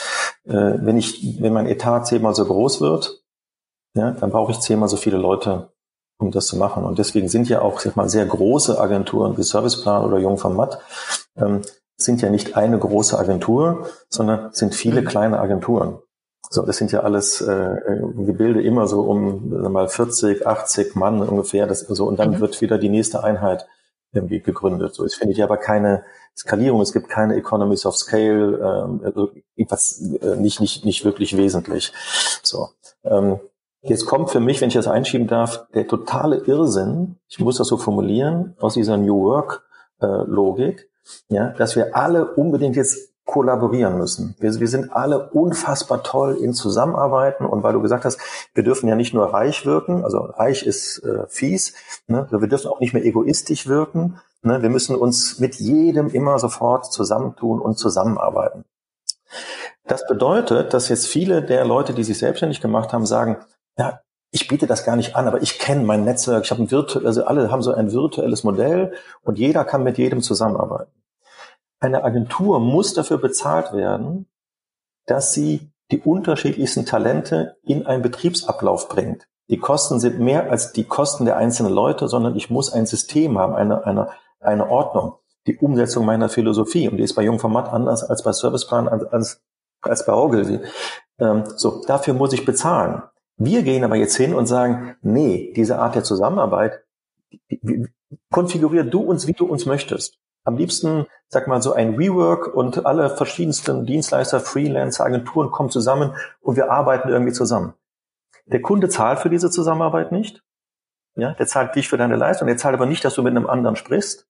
[0.45, 3.23] äh, wenn ich, wenn mein Etat zehnmal so groß wird,
[3.95, 5.73] ja, dann brauche ich zehnmal so viele Leute,
[6.19, 6.85] um das zu machen.
[6.85, 10.55] Und deswegen sind ja auch sag mal, sehr große Agenturen wie Serviceplan oder Jung von
[10.55, 10.81] Matt,
[11.37, 11.63] ähm,
[11.97, 15.07] sind ja nicht eine große Agentur, sondern sind viele mhm.
[15.07, 15.99] kleine Agenturen.
[16.51, 20.95] So, das sind ja alles äh, äh Gebilde immer so um wir mal 40, 80
[20.95, 21.67] Mann ungefähr.
[21.67, 22.41] Das, so, und dann mhm.
[22.41, 23.67] wird wieder die nächste Einheit
[24.13, 24.95] irgendwie gegründet.
[24.95, 26.05] So, es findet ja aber keine
[26.37, 29.31] Skalierung, es gibt keine Economies of Scale, ähm, also
[29.69, 31.93] was äh, nicht, nicht, nicht wirklich wesentlich.
[32.43, 32.69] So.
[33.05, 33.41] Ähm,
[33.89, 37.69] Jetzt kommt für mich, wenn ich das einschieben darf, der totale Irrsinn, ich muss das
[37.69, 39.65] so formulieren, aus dieser New Work
[40.01, 40.75] äh,
[41.29, 44.35] ja, dass wir alle unbedingt jetzt kollaborieren müssen.
[44.41, 48.19] Wir, wir sind alle unfassbar toll in Zusammenarbeiten und weil du gesagt hast,
[48.55, 51.75] wir dürfen ja nicht nur reich wirken, also reich ist äh, fies,
[52.07, 52.27] ne?
[52.31, 54.19] Wir dürfen auch nicht mehr egoistisch wirken.
[54.43, 54.63] Ne?
[54.63, 58.65] Wir müssen uns mit jedem immer sofort zusammentun und zusammenarbeiten.
[59.87, 63.39] Das bedeutet, dass jetzt viele der Leute, die sich selbstständig gemacht haben, sagen,
[63.79, 66.71] ja, ich biete das gar nicht an, aber ich kenne mein Netzwerk, ich habe ein
[66.71, 70.93] virtuelles, also alle haben so ein virtuelles Modell und jeder kann mit jedem zusammenarbeiten.
[71.81, 74.27] Eine Agentur muss dafür bezahlt werden,
[75.07, 79.27] dass sie die unterschiedlichsten Talente in einen Betriebsablauf bringt.
[79.49, 83.39] Die Kosten sind mehr als die Kosten der einzelnen Leute, sondern ich muss ein System
[83.39, 84.11] haben, eine, eine,
[84.41, 85.15] eine Ordnung,
[85.47, 86.89] die Umsetzung meiner Philosophie.
[86.89, 89.41] Und die ist bei Jungformat anders als bei Serviceplan, als,
[89.81, 90.61] als bei Ogilvy.
[91.19, 93.03] Ähm, so, dafür muss ich bezahlen.
[93.39, 96.83] Wir gehen aber jetzt hin und sagen, nee, diese Art der Zusammenarbeit,
[98.31, 100.19] konfigurier du uns, wie du uns möchtest.
[100.45, 106.15] Am liebsten, sag mal, so ein Rework und alle verschiedensten Dienstleister, Freelancer, Agenturen kommen zusammen
[106.41, 107.75] und wir arbeiten irgendwie zusammen.
[108.47, 110.43] Der Kunde zahlt für diese Zusammenarbeit nicht.
[111.15, 113.47] Ja, der zahlt dich für deine Leistung, der zahlt aber nicht, dass du mit einem
[113.47, 114.27] anderen sprichst.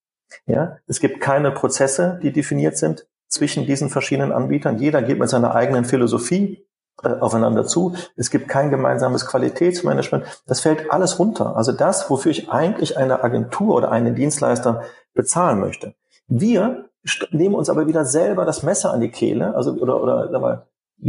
[0.46, 4.78] Ja, es gibt keine Prozesse, die definiert sind zwischen diesen verschiedenen Anbietern.
[4.78, 6.66] Jeder geht mit seiner eigenen Philosophie
[7.02, 7.94] aufeinander zu.
[8.16, 10.24] Es gibt kein gemeinsames Qualitätsmanagement.
[10.46, 11.56] Das fällt alles runter.
[11.56, 14.82] Also das, wofür ich eigentlich eine Agentur oder einen Dienstleister
[15.14, 15.94] bezahlen möchte.
[16.26, 16.88] Wir
[17.30, 20.66] nehmen uns aber wieder selber das Messer an die Kehle, also oder oder sag mal,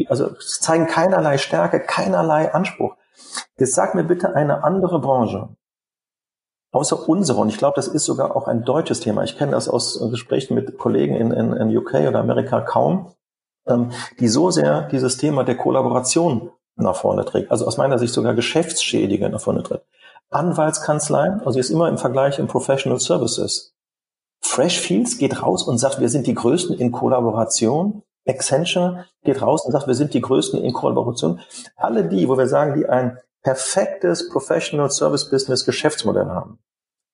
[0.07, 2.95] also zeigen keinerlei Stärke, keinerlei Anspruch.
[3.57, 5.49] Jetzt sag mir bitte eine andere Branche,
[6.71, 9.23] außer unsere, und ich glaube, das ist sogar auch ein deutsches Thema.
[9.23, 13.11] Ich kenne das aus Gesprächen mit Kollegen in, in, in UK oder Amerika kaum,
[14.19, 17.51] die so sehr dieses Thema der Kollaboration nach vorne trägt.
[17.51, 19.85] Also aus meiner Sicht sogar Geschäftsschädige nach vorne trägt.
[20.29, 23.73] Anwaltskanzleien, also ist immer im Vergleich in Professional Services.
[24.41, 28.03] Freshfields geht raus und sagt, wir sind die Größten in Kollaboration.
[28.27, 31.39] Accenture geht raus und sagt, wir sind die Größten in Kollaboration.
[31.75, 36.59] Alle die, wo wir sagen, die ein perfektes Professional Service Business Geschäftsmodell haben,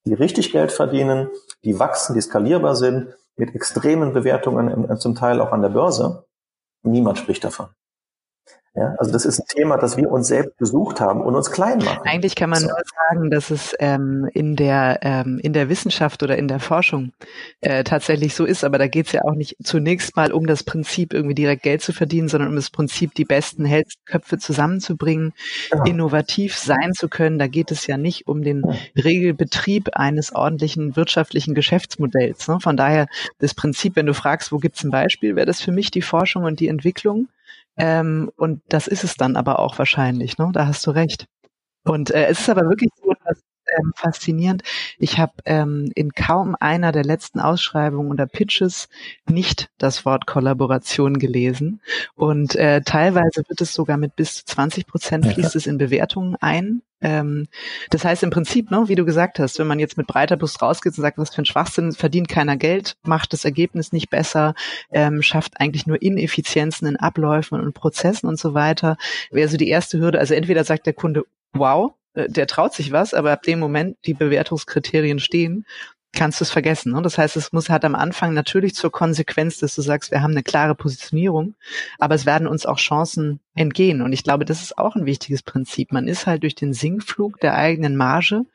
[0.05, 1.29] die richtig Geld verdienen,
[1.63, 6.24] die wachsen, die skalierbar sind, mit extremen Bewertungen zum Teil auch an der Börse.
[6.85, 7.69] Niemand spricht davon.
[8.75, 11.77] Ja, also das ist ein Thema, das wir uns selbst besucht haben und uns klein
[11.77, 12.05] machen.
[12.05, 12.67] Eigentlich kann man so.
[12.67, 12.77] nur
[13.09, 17.13] sagen, dass es ähm, in der ähm, in der Wissenschaft oder in der Forschung
[17.61, 20.63] äh, tatsächlich so ist, aber da geht es ja auch nicht zunächst mal um das
[20.63, 23.65] Prinzip, irgendwie direkt Geld zu verdienen, sondern um das Prinzip, die besten
[24.05, 25.31] Köpfe zusammenzubringen,
[25.71, 25.77] ja.
[25.77, 25.89] Genau.
[25.89, 27.39] innovativ sein zu können.
[27.39, 28.63] Da geht es ja nicht um den
[29.01, 32.49] Regelbetrieb eines ordentlichen wirtschaftlichen Geschäftsmodells.
[32.49, 32.59] Ne?
[32.59, 33.07] Von daher
[33.39, 36.43] das Prinzip, wenn du fragst, wo gibt's ein Beispiel, wäre das für mich die Forschung
[36.43, 37.29] und die Entwicklung
[37.77, 40.49] ähm, und das ist es dann aber auch wahrscheinlich, ne?
[40.53, 41.25] Da hast du recht.
[41.85, 43.41] Und äh, es ist aber wirklich so, dass
[43.77, 44.63] ähm, faszinierend.
[44.97, 48.89] Ich habe ähm, in kaum einer der letzten Ausschreibungen oder Pitches
[49.29, 51.81] nicht das Wort Kollaboration gelesen.
[52.15, 56.35] Und äh, teilweise wird es sogar mit bis zu 20 Prozent fließt es in Bewertungen
[56.39, 56.81] ein.
[57.01, 57.47] Ähm,
[57.89, 60.61] das heißt im Prinzip, ne, wie du gesagt hast, wenn man jetzt mit breiter Brust
[60.61, 64.55] rausgeht und sagt, was für ein Schwachsinn, verdient keiner Geld, macht das Ergebnis nicht besser,
[64.91, 68.97] ähm, schafft eigentlich nur Ineffizienzen in Abläufen und Prozessen und so weiter,
[69.29, 70.19] wäre so die erste Hürde.
[70.19, 74.13] Also entweder sagt der Kunde, wow, der traut sich was, aber ab dem Moment die
[74.13, 75.65] Bewertungskriterien stehen,
[76.13, 76.93] kannst du es vergessen.
[76.93, 77.01] Ne?
[77.01, 80.31] Das heißt, es muss hat am Anfang natürlich zur Konsequenz, dass du sagst, wir haben
[80.31, 81.55] eine klare Positionierung,
[81.99, 84.01] aber es werden uns auch Chancen entgehen.
[84.01, 85.91] Und ich glaube, das ist auch ein wichtiges Prinzip.
[85.91, 88.45] Man ist halt durch den Sinkflug der eigenen Marge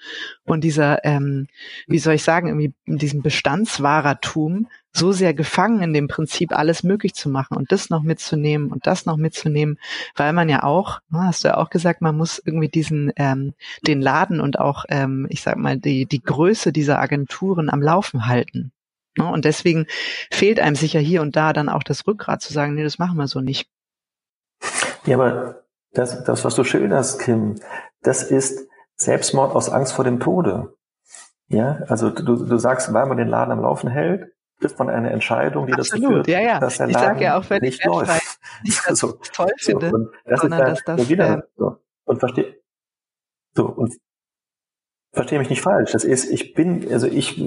[0.44, 1.48] und dieser, ähm,
[1.86, 7.14] wie soll ich sagen, irgendwie diesem Bestandswahrertum so sehr gefangen in dem Prinzip, alles möglich
[7.14, 9.78] zu machen und das noch mitzunehmen und das noch mitzunehmen,
[10.16, 13.54] weil man ja auch, ne, hast du ja auch gesagt, man muss irgendwie diesen, ähm,
[13.86, 18.26] den Laden und auch, ähm, ich sag mal, die, die Größe dieser Agenturen am Laufen
[18.26, 18.72] halten.
[19.16, 19.26] Ne?
[19.26, 19.86] Und deswegen
[20.30, 23.16] fehlt einem sicher hier und da dann auch das Rückgrat zu sagen, nee, das machen
[23.16, 23.68] wir so nicht.
[25.04, 27.56] Ja, aber das, das, was du schilderst, Kim,
[28.02, 30.74] das ist Selbstmord aus Angst vor dem Tode.
[31.48, 35.10] Ja, also du, du sagst, weil man den Laden am Laufen hält, trifft man eine
[35.10, 36.60] Entscheidung, die Absolut, dazu führt, ja, ja.
[36.60, 38.38] dass der ich Laden ja auch, wenn nicht läuft.
[38.62, 41.78] Nicht das so, toll finde, so, und das sondern ist dass das wieder, äh, so.
[42.04, 42.56] und verstehe
[43.54, 43.96] so und
[45.12, 45.92] verstehe mich nicht falsch.
[45.92, 47.42] Das ist, ich bin, also ich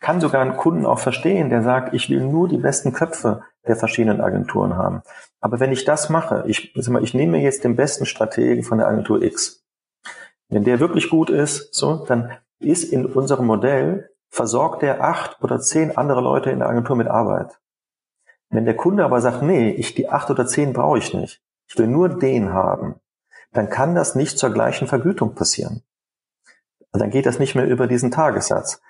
[0.00, 3.76] kann sogar einen Kunden auch verstehen, der sagt, ich will nur die besten Köpfe der
[3.76, 5.02] verschiedenen Agenturen haben.
[5.42, 8.86] Aber wenn ich das mache, ich, mal, ich nehme jetzt den besten Strategen von der
[8.86, 9.64] Agentur X.
[10.48, 15.60] Wenn der wirklich gut ist, so, dann ist in unserem Modell versorgt er acht oder
[15.60, 17.58] zehn andere Leute in der Agentur mit Arbeit.
[18.50, 21.76] Wenn der Kunde aber sagt, nee, ich die acht oder zehn brauche ich nicht, ich
[21.76, 22.94] will nur den haben,
[23.52, 25.82] dann kann das nicht zur gleichen Vergütung passieren.
[26.92, 28.80] dann geht das nicht mehr über diesen Tagessatz.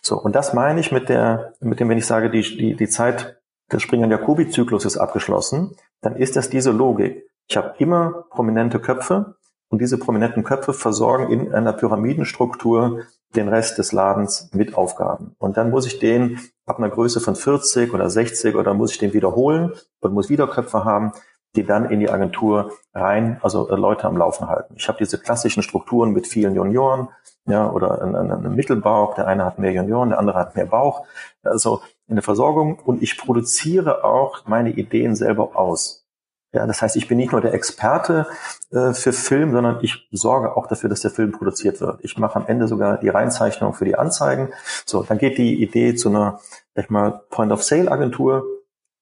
[0.00, 2.88] So, und das meine ich mit der, mit dem, wenn ich sage, die, die, die
[2.88, 3.37] Zeit
[3.72, 7.28] des Springer-Jacobi-Zyklus ist abgeschlossen, dann ist das diese Logik.
[7.48, 9.36] Ich habe immer prominente Köpfe
[9.68, 13.02] und diese prominenten Köpfe versorgen in einer Pyramidenstruktur
[13.36, 15.34] den Rest des Ladens mit Aufgaben.
[15.38, 18.98] Und dann muss ich den ab einer Größe von 40 oder 60 oder muss ich
[18.98, 21.12] den wiederholen und muss wieder Köpfe haben,
[21.56, 24.74] die dann in die Agentur rein, also äh, Leute am Laufen halten.
[24.76, 27.08] Ich habe diese klassischen Strukturen mit vielen Junioren,
[27.46, 29.14] ja, oder einen, Mittelbauch.
[29.14, 31.06] Der eine hat mehr Junioren, der andere hat mehr Bauch.
[31.42, 36.04] Also eine Versorgung und ich produziere auch meine Ideen selber aus.
[36.52, 38.26] Ja, das heißt, ich bin nicht nur der Experte
[38.70, 42.02] äh, für Film, sondern ich sorge auch dafür, dass der Film produziert wird.
[42.02, 44.48] Ich mache am Ende sogar die Reinzeichnung für die Anzeigen.
[44.86, 46.40] So, dann geht die Idee zu einer,
[46.74, 48.46] sag ich mal, Point-of-Sale-Agentur.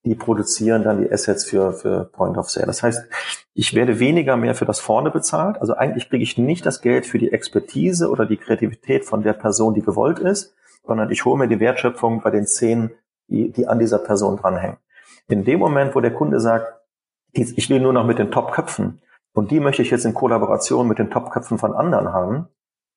[0.07, 2.65] Die produzieren dann die Assets für, für Point-of-Sale.
[2.65, 3.09] Das heißt,
[3.53, 5.59] ich werde weniger mehr für das Vorne bezahlt.
[5.59, 9.33] Also eigentlich kriege ich nicht das Geld für die Expertise oder die Kreativität von der
[9.33, 12.91] Person, die gewollt ist, sondern ich hole mir die Wertschöpfung bei den Szenen,
[13.27, 14.77] die, die an dieser Person dranhängen.
[15.27, 16.73] In dem Moment, wo der Kunde sagt,
[17.33, 19.01] ich will nur noch mit den Top-Köpfen
[19.33, 22.47] und die möchte ich jetzt in Kollaboration mit den Top-Köpfen von anderen haben,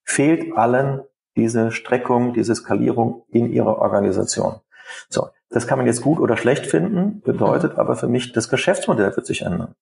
[0.05, 1.03] fehlt allen
[1.37, 4.61] diese Streckung, diese Skalierung in ihrer Organisation.
[5.09, 9.15] So, das kann man jetzt gut oder schlecht finden, bedeutet aber für mich, das Geschäftsmodell
[9.17, 9.75] wird sich ändern.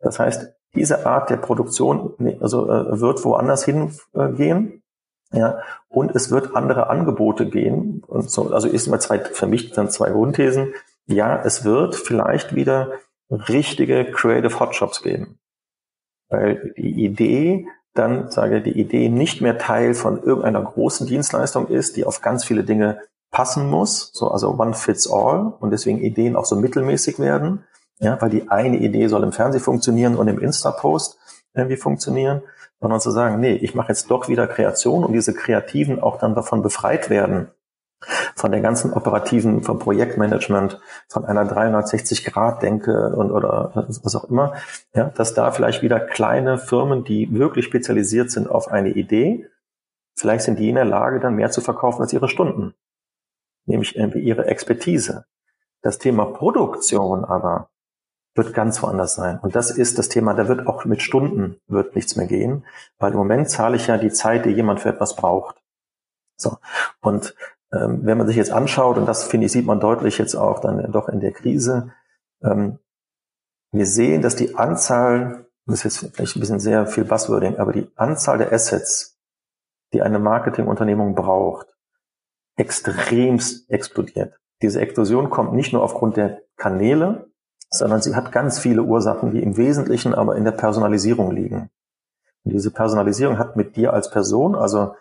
[0.00, 4.82] Das heißt, diese Art der Produktion also, äh, wird woanders hingehen.
[5.32, 8.02] Äh, ja, und es wird andere Angebote gehen.
[8.06, 10.74] Und so, also ist immer zwei, für mich dann zwei Grundthesen.
[11.06, 12.92] Ja, es wird vielleicht wieder
[13.30, 15.38] richtige Creative Hotshops geben.
[16.30, 21.96] weil die Idee dann, sage die Idee nicht mehr Teil von irgendeiner großen Dienstleistung ist,
[21.96, 23.00] die auf ganz viele Dinge
[23.30, 27.64] passen muss, so also one fits all und deswegen Ideen auch so mittelmäßig werden,
[27.98, 31.18] ja, weil die eine Idee soll im Fernsehen funktionieren und im Insta-Post
[31.54, 32.42] irgendwie funktionieren,
[32.80, 36.34] sondern zu sagen, nee, ich mache jetzt doch wieder Kreation und diese Kreativen auch dann
[36.34, 37.48] davon befreit werden,
[38.36, 44.54] von der ganzen operativen, vom Projektmanagement, von einer 360-Grad-Denke und oder was auch immer,
[44.94, 49.48] ja, dass da vielleicht wieder kleine Firmen, die wirklich spezialisiert sind auf eine Idee,
[50.14, 52.74] vielleicht sind die in der Lage, dann mehr zu verkaufen als ihre Stunden,
[53.68, 55.24] nämlich irgendwie ihre Expertise.
[55.82, 57.70] Das Thema Produktion aber
[58.34, 59.38] wird ganz woanders sein.
[59.40, 62.64] Und das ist das Thema, da wird auch mit Stunden wird nichts mehr gehen,
[62.98, 65.62] weil im Moment zahle ich ja die Zeit, die jemand für etwas braucht.
[66.36, 66.56] So.
[67.00, 67.34] Und
[67.72, 70.60] ähm, wenn man sich jetzt anschaut, und das finde ich, sieht man deutlich jetzt auch
[70.60, 71.92] dann doch in der Krise,
[72.42, 72.78] ähm,
[73.72, 77.72] wir sehen, dass die Anzahl, das ist jetzt vielleicht ein bisschen sehr viel Buzzwording, aber
[77.72, 79.18] die Anzahl der Assets,
[79.92, 81.66] die eine Marketingunternehmung braucht,
[82.58, 84.34] extremst explodiert.
[84.62, 87.30] Diese Explosion kommt nicht nur aufgrund der Kanäle,
[87.70, 91.70] sondern sie hat ganz viele Ursachen, die im Wesentlichen aber in der Personalisierung liegen.
[92.44, 94.94] Und diese Personalisierung hat mit dir als Person, also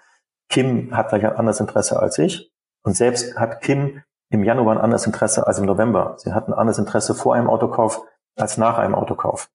[0.50, 2.52] Kim hat vielleicht ein anderes Interesse als ich,
[2.84, 6.15] und selbst hat Kim im Januar ein anderes Interesse als im November.
[6.17, 8.04] Sie hat ein anderes Interesse vor einem Autokauf
[8.36, 9.50] als nach einem Autokauf.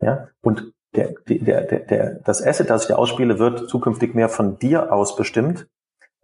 [0.00, 4.28] Ja, und der, der, der, der, das Asset, das ich dir ausspiele, wird zukünftig mehr
[4.28, 5.66] von dir aus bestimmt,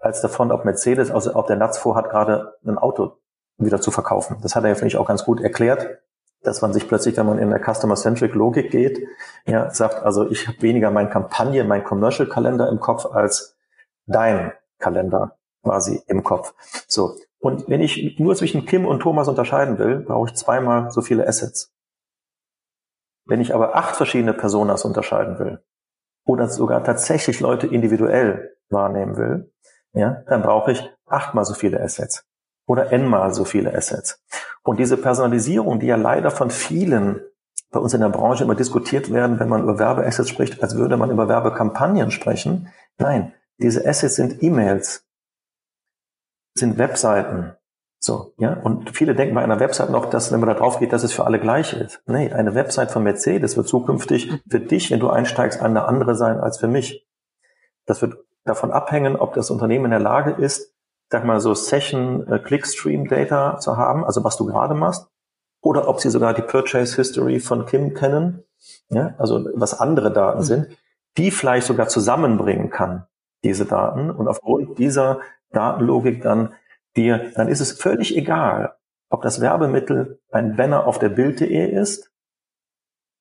[0.00, 3.18] als davon, ob Mercedes, also ob der Natz vorhat, gerade ein Auto
[3.58, 4.38] wieder zu verkaufen.
[4.42, 6.00] Das hat er ja, finde ich, auch ganz gut erklärt,
[6.42, 9.06] dass man sich plötzlich, wenn man in der Customer-Centric-Logik geht,
[9.46, 13.58] ja, sagt, also ich habe weniger mein Kampagne, mein Commercial-Kalender im Kopf als
[14.06, 16.54] dein Kalender quasi im Kopf.
[16.88, 17.16] So.
[17.38, 21.26] Und wenn ich nur zwischen Kim und Thomas unterscheiden will, brauche ich zweimal so viele
[21.26, 21.72] Assets.
[23.26, 25.62] Wenn ich aber acht verschiedene Personas unterscheiden will
[26.24, 29.52] oder sogar tatsächlich Leute individuell wahrnehmen will,
[29.92, 32.24] ja, dann brauche ich achtmal so viele Assets
[32.66, 34.22] oder n-mal so viele Assets.
[34.62, 37.20] Und diese Personalisierung, die ja leider von vielen
[37.70, 40.96] bei uns in der Branche immer diskutiert werden, wenn man über Werbeassets spricht, als würde
[40.96, 42.68] man über Werbekampagnen sprechen.
[42.98, 45.07] Nein, diese Assets sind E-Mails,
[46.55, 47.55] sind Webseiten.
[48.03, 48.55] So, ja.
[48.55, 51.12] Und viele denken bei einer Website noch, dass, wenn man da drauf geht, dass es
[51.12, 52.03] für alle gleich ist.
[52.07, 56.40] Nee, eine Website von Mercedes wird zukünftig für dich, wenn du einsteigst, eine andere sein
[56.40, 57.07] als für mich.
[57.85, 60.74] Das wird davon abhängen, ob das Unternehmen in der Lage ist,
[61.11, 65.09] sag mal so Session äh, Clickstream Data zu haben, also was du gerade machst,
[65.62, 68.44] oder ob sie sogar die Purchase History von Kim kennen,
[68.88, 70.44] ja, also was andere Daten mhm.
[70.44, 70.79] sind,
[71.16, 73.07] die vielleicht sogar zusammenbringen kann,
[73.44, 74.11] diese Daten.
[74.11, 76.55] Und aufgrund dieser Datenlogik dann
[76.96, 78.74] dir, dann ist es völlig egal,
[79.11, 82.12] ob das Werbemittel ein Banner auf der Bild.de ist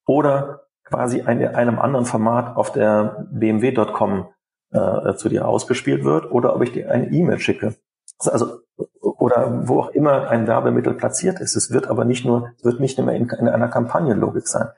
[0.06, 4.28] oder quasi in einem anderen Format auf der bmw.com
[4.72, 7.76] äh, zu dir ausgespielt wird oder ob ich dir eine E-Mail schicke.
[8.20, 8.60] Also
[9.02, 11.56] oder wo auch immer ein Werbemittel platziert ist.
[11.56, 14.70] Es wird aber nicht nur, es wird nicht mehr in, in einer Kampagnenlogik sein.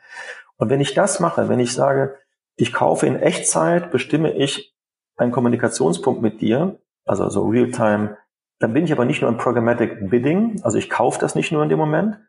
[0.57, 2.15] Und wenn ich das mache, wenn ich sage,
[2.55, 4.75] ich kaufe in Echtzeit, bestimme ich
[5.17, 8.17] einen Kommunikationspunkt mit dir, also so Realtime.
[8.59, 11.63] Dann bin ich aber nicht nur im Programmatic Bidding, also ich kaufe das nicht nur
[11.63, 12.19] in dem Moment,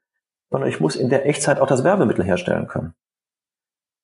[0.50, 2.94] sondern ich muss in der Echtzeit auch das Werbemittel herstellen können.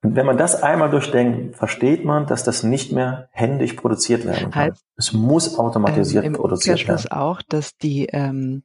[0.00, 4.52] Und wenn man das einmal durchdenkt, versteht man, dass das nicht mehr händisch produziert werden
[4.52, 4.70] kann.
[4.70, 7.11] Heißt, es muss automatisiert ähm, im produziert werden.
[7.11, 8.64] auch, dass die ähm,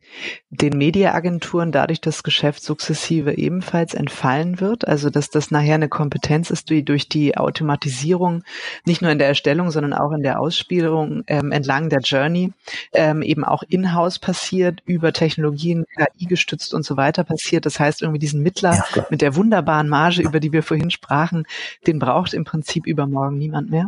[0.50, 4.88] den Mediaagenturen dadurch das Geschäft sukzessive ebenfalls entfallen wird.
[4.88, 8.44] Also dass das nachher eine Kompetenz ist, die durch die Automatisierung
[8.86, 12.52] nicht nur in der Erstellung, sondern auch in der Ausspielung ähm, entlang der Journey
[12.94, 17.68] ähm, eben auch in-house passiert, über Technologien, KI gestützt und so weiter passiert.
[17.68, 21.23] Das heißt irgendwie diesen Mittler ja, mit der wunderbaren Marge, über die wir vorhin sprachen,
[21.24, 21.46] Sprachen,
[21.88, 23.88] den braucht im Prinzip übermorgen niemand mehr?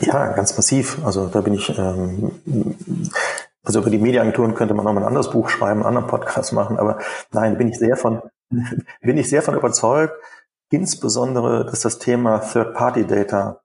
[0.00, 1.04] Ja, ganz massiv.
[1.04, 2.30] Also da bin ich, ähm,
[3.62, 6.52] also über die Mediaagenturen könnte man noch mal ein anderes Buch schreiben, einen anderen Podcast
[6.52, 6.98] machen, aber
[7.32, 8.22] nein, bin ich sehr von,
[9.00, 10.14] bin ich sehr von überzeugt,
[10.70, 13.60] insbesondere, dass das Thema Third-Party-Data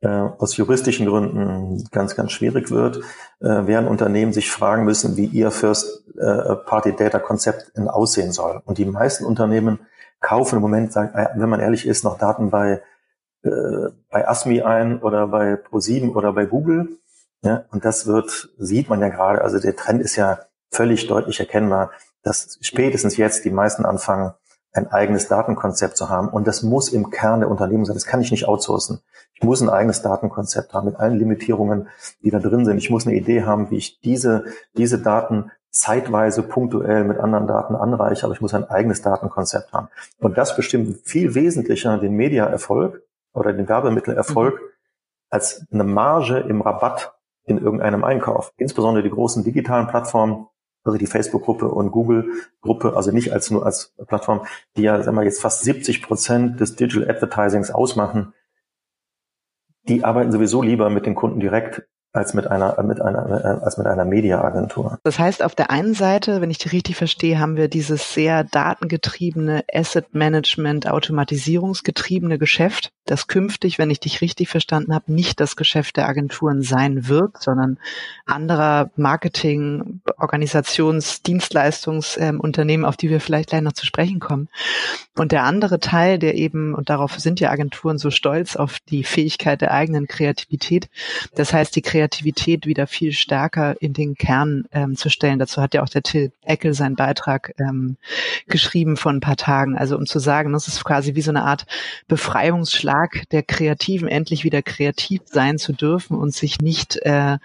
[0.00, 2.98] äh, aus juristischen Gründen ganz, ganz schwierig wird,
[3.40, 8.62] äh, werden Unternehmen sich fragen müssen, wie ihr First-Party-Data-Konzept aussehen soll.
[8.64, 9.80] Und die meisten Unternehmen
[10.20, 12.82] kaufen im Moment, wenn man ehrlich ist, noch Daten bei,
[13.42, 13.50] äh,
[14.10, 16.88] bei ASMI ein oder bei ProSieben oder bei Google.
[17.42, 20.40] Ja, und das wird, sieht man ja gerade, also der Trend ist ja
[20.70, 21.92] völlig deutlich erkennbar,
[22.22, 24.32] dass spätestens jetzt die meisten anfangen,
[24.72, 26.28] ein eigenes Datenkonzept zu haben.
[26.28, 27.94] Und das muss im Kern der Unternehmen sein.
[27.94, 29.00] Das kann ich nicht outsourcen.
[29.34, 31.88] Ich muss ein eigenes Datenkonzept haben mit allen Limitierungen,
[32.22, 32.78] die da drin sind.
[32.78, 34.44] Ich muss eine Idee haben, wie ich diese,
[34.76, 39.88] diese Daten zeitweise punktuell mit anderen Daten anreiche, aber ich muss ein eigenes Datenkonzept haben.
[40.18, 43.02] Und das bestimmt viel wesentlicher den Media-Erfolg
[43.32, 44.66] oder den Werbemittelerfolg mhm.
[45.30, 47.14] als eine Marge im Rabatt
[47.44, 48.52] in irgendeinem Einkauf.
[48.56, 50.48] Insbesondere die großen digitalen Plattformen
[50.84, 54.46] also die Facebook-Gruppe und Google-Gruppe, also nicht als nur als Plattform,
[54.76, 58.32] die ja sagen wir, jetzt fast 70 Prozent des Digital Advertisings ausmachen,
[59.82, 63.86] die arbeiten sowieso lieber mit den Kunden direkt als mit einer, mit einer, als mit
[63.86, 64.98] einer Mediaagentur.
[65.04, 68.44] Das heißt, auf der einen Seite, wenn ich die richtig verstehe, haben wir dieses sehr
[68.44, 75.56] datengetriebene Asset Management, Automatisierungsgetriebene Geschäft, das künftig, wenn ich dich richtig verstanden habe, nicht das
[75.56, 77.78] Geschäft der Agenturen sein wird, sondern
[78.26, 84.48] anderer Marketing, Organisations, Dienstleistungsunternehmen, ähm, auf die wir vielleicht gleich noch zu sprechen kommen.
[85.16, 89.04] Und der andere Teil, der eben, und darauf sind ja Agenturen so stolz, auf die
[89.04, 90.88] Fähigkeit der eigenen Kreativität.
[91.34, 92.07] Das heißt, die Kreativität
[92.66, 95.38] wieder viel stärker in den Kern ähm, zu stellen.
[95.38, 97.96] Dazu hat ja auch der Till Eckel seinen Beitrag ähm,
[98.46, 99.76] geschrieben vor ein paar Tagen.
[99.76, 101.66] Also um zu sagen, das ist quasi wie so eine Art
[102.08, 107.38] Befreiungsschlag der Kreativen, endlich wieder kreativ sein zu dürfen und sich nicht äh,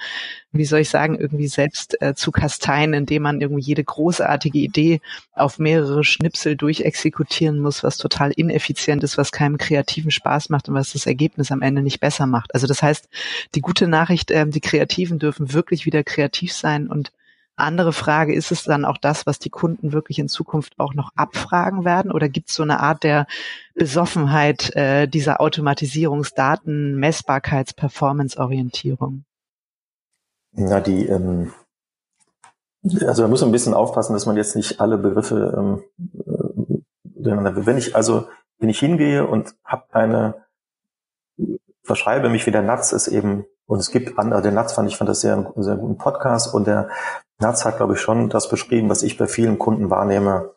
[0.53, 5.01] wie soll ich sagen, irgendwie selbst äh, zu kasteien, indem man irgendwie jede großartige Idee
[5.34, 10.76] auf mehrere Schnipsel durchexekutieren muss, was total ineffizient ist, was keinem kreativen Spaß macht und
[10.76, 12.53] was das Ergebnis am Ende nicht besser macht.
[12.53, 13.09] Also das heißt,
[13.55, 17.12] die gute Nachricht, äh, die Kreativen dürfen wirklich wieder kreativ sein und
[17.56, 21.12] andere Frage, ist es dann auch das, was die Kunden wirklich in Zukunft auch noch
[21.16, 22.12] abfragen werden?
[22.12, 23.28] Oder gibt es so eine Art der
[23.76, 29.26] Besoffenheit äh, dieser Automatisierungsdaten, Messbarkeits, Performance-Orientierung?
[30.54, 31.54] Na, die, ähm,
[33.02, 35.84] also man muss ein bisschen aufpassen, dass man jetzt nicht alle Begriffe, ähm,
[36.26, 38.28] äh, wenn ich also,
[38.60, 40.46] wenn ich hingehe und habe eine,
[41.84, 44.97] verschreibe mich wie der Natz ist eben, und es gibt andere, der Natz fand ich
[44.97, 46.89] fand das sehr, sehr guten Podcast und der
[47.39, 50.51] Natz hat, glaube ich, schon das beschrieben, was ich bei vielen Kunden wahrnehme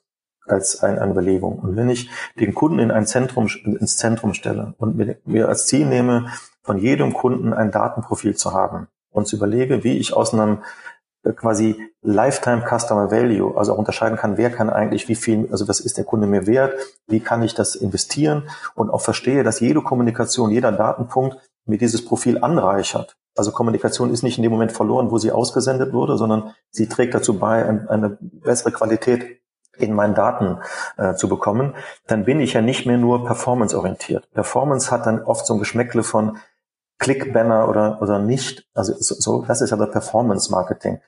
[0.47, 1.59] als ein, eine Überlegung.
[1.59, 5.67] Und wenn ich den Kunden in ein Zentrum, ins Zentrum stelle und mir, mir als
[5.67, 6.29] Ziel nehme,
[6.63, 10.59] von jedem Kunden ein Datenprofil zu haben, und überlege, wie ich aus einem
[11.25, 15.67] äh, quasi Lifetime Customer Value, also auch unterscheiden kann, wer kann eigentlich wie viel, also
[15.69, 16.75] was ist der Kunde mir wert,
[17.09, 22.05] wie kann ich das investieren und auch verstehe, dass jede Kommunikation, jeder Datenpunkt mir dieses
[22.05, 23.17] Profil anreichert.
[23.37, 27.15] Also Kommunikation ist nicht in dem Moment verloren, wo sie ausgesendet wurde, sondern sie trägt
[27.15, 29.41] dazu bei, eine bessere Qualität
[29.77, 30.59] in meinen Daten
[30.97, 31.75] äh, zu bekommen,
[32.07, 34.31] dann bin ich ja nicht mehr nur performance-orientiert.
[34.33, 36.39] Performance hat dann oft so ein Geschmäckle von,
[36.99, 38.67] Click-Banner oder, oder nicht.
[38.75, 41.01] Also so, das ist aber Performance-Marketing.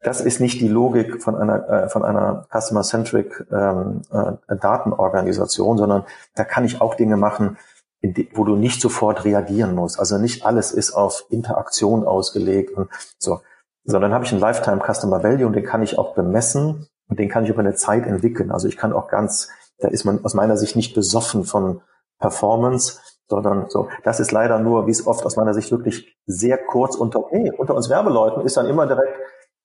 [0.00, 6.04] Das ist nicht die Logik von einer, äh, von einer Customer-Centric ähm, äh, Datenorganisation, sondern
[6.34, 7.56] da kann ich auch Dinge machen,
[8.02, 9.98] die, wo du nicht sofort reagieren musst.
[9.98, 12.88] Also nicht alles ist auf Interaktion ausgelegt und
[13.18, 13.40] so,
[13.84, 17.28] sondern habe ich einen Lifetime Customer Value und den kann ich auch bemessen und den
[17.28, 18.50] kann ich über eine Zeit entwickeln.
[18.50, 21.80] Also ich kann auch ganz, da ist man aus meiner Sicht nicht besoffen von
[22.18, 23.88] Performance, sondern so.
[24.04, 27.52] Das ist leider nur, wie es oft aus meiner Sicht wirklich sehr kurz unter, hey,
[27.56, 29.16] unter uns Werbeleuten ist dann immer direkt,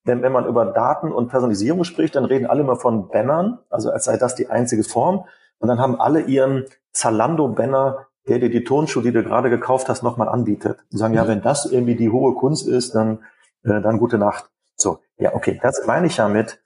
[0.03, 3.91] wenn, wenn man über Daten und Personalisierung spricht, dann reden alle immer von Bannern, also
[3.91, 5.25] als sei das die einzige Form.
[5.59, 10.03] Und dann haben alle ihren Zalando-Banner, der dir die Tonschuhe, die du gerade gekauft hast,
[10.03, 10.79] nochmal anbietet.
[10.91, 11.27] Und sagen, ja, mhm.
[11.29, 13.19] wenn das irgendwie die hohe Kunst ist, dann,
[13.63, 14.49] äh, dann gute Nacht.
[14.75, 16.61] So, ja, okay, das meine ich damit,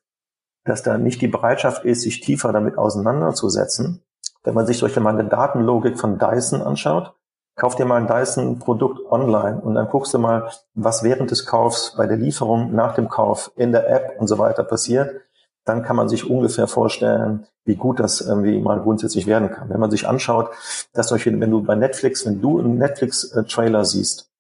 [0.63, 4.03] dass da nicht die Bereitschaft ist, sich tiefer damit auseinanderzusetzen,
[4.43, 7.13] wenn man sich solche mal eine Datenlogik von Dyson anschaut,
[7.55, 11.95] kauf dir mal ein Dyson-Produkt online und dann guckst du mal, was während des Kaufs,
[11.97, 15.21] bei der Lieferung, nach dem Kauf, in der App und so weiter passiert.
[15.65, 19.69] Dann kann man sich ungefähr vorstellen, wie gut das irgendwie mal grundsätzlich werden kann.
[19.69, 20.49] Wenn man sich anschaut,
[20.93, 24.31] dass solche, wenn du bei Netflix, wenn du einen Netflix-Trailer siehst,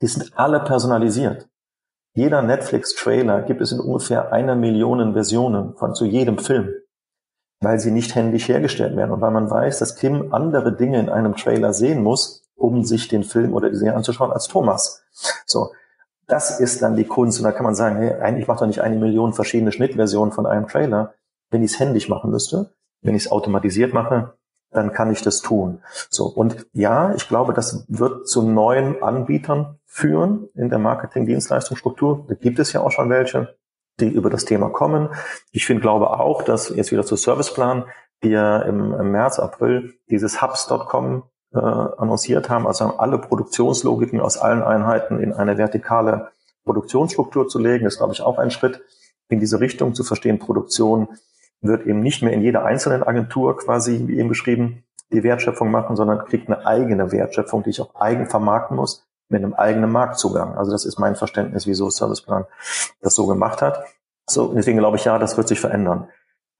[0.00, 1.48] die sind alle personalisiert.
[2.14, 6.74] Jeder Netflix-Trailer gibt es in ungefähr einer Million Versionen von zu jedem Film
[7.60, 11.08] weil sie nicht händisch hergestellt werden und weil man weiß, dass Kim andere Dinge in
[11.08, 15.02] einem Trailer sehen muss, um sich den Film oder die Serie anzuschauen als Thomas.
[15.46, 15.72] So.
[16.28, 17.38] Das ist dann die Kunst.
[17.38, 20.46] Und da kann man sagen, hey, eigentlich macht doch nicht eine Million verschiedene Schnittversionen von
[20.46, 21.14] einem Trailer.
[21.50, 22.70] Wenn ich es händisch machen müsste,
[23.02, 24.34] wenn ich es automatisiert mache,
[24.70, 25.82] dann kann ich das tun.
[26.10, 26.26] So.
[26.26, 32.26] Und ja, ich glaube, das wird zu neuen Anbietern führen in der Marketing-Dienstleistungsstruktur.
[32.28, 33.56] Da gibt es ja auch schon welche
[34.00, 35.08] die über das Thema kommen.
[35.50, 37.84] Ich finde, glaube auch, dass jetzt wieder zu Serviceplan,
[38.22, 41.24] die ja im, im März, April dieses Hubs.com
[41.54, 46.30] äh, annonciert haben, also alle Produktionslogiken aus allen Einheiten in eine vertikale
[46.64, 48.82] Produktionsstruktur zu legen, ist, glaube ich, auch ein Schritt
[49.28, 51.08] in diese Richtung zu verstehen, Produktion
[51.60, 55.96] wird eben nicht mehr in jeder einzelnen Agentur quasi, wie eben beschrieben, die Wertschöpfung machen,
[55.96, 60.56] sondern kriegt eine eigene Wertschöpfung, die ich auch eigen vermarkten muss, mit einem eigenen Marktzugang.
[60.56, 62.46] Also das ist mein Verständnis, wieso Serviceplan
[63.00, 63.84] das so gemacht hat.
[64.28, 66.08] So, deswegen glaube ich, ja, das wird sich verändern.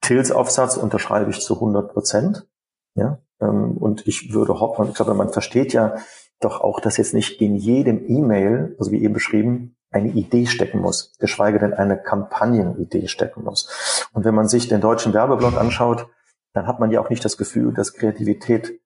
[0.01, 2.47] Tills Aufsatz unterschreibe ich zu 100 Prozent.
[2.95, 5.95] Ja, ähm, und ich würde hoffen, ich glaube, man versteht ja
[6.39, 10.79] doch auch, dass jetzt nicht in jedem E-Mail, also wie eben beschrieben, eine Idee stecken
[10.79, 14.07] muss, geschweige denn eine Kampagnenidee stecken muss.
[14.13, 16.07] Und wenn man sich den deutschen Werbeblock anschaut,
[16.53, 18.79] dann hat man ja auch nicht das Gefühl, dass Kreativität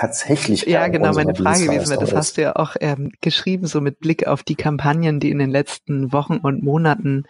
[0.00, 3.80] tatsächlich ja genau meine Frage gewesen wäre das hast du ja auch ähm, geschrieben so
[3.80, 7.24] mit Blick auf die Kampagnen die in den letzten Wochen und Monaten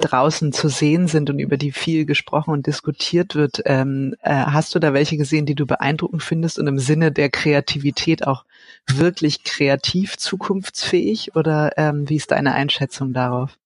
[0.00, 4.74] draußen zu sehen sind und über die viel gesprochen und diskutiert wird ähm, äh, hast
[4.74, 8.44] du da welche gesehen die du beeindruckend findest und im Sinne der Kreativität auch
[8.86, 13.58] wirklich kreativ zukunftsfähig oder ähm, wie ist deine Einschätzung darauf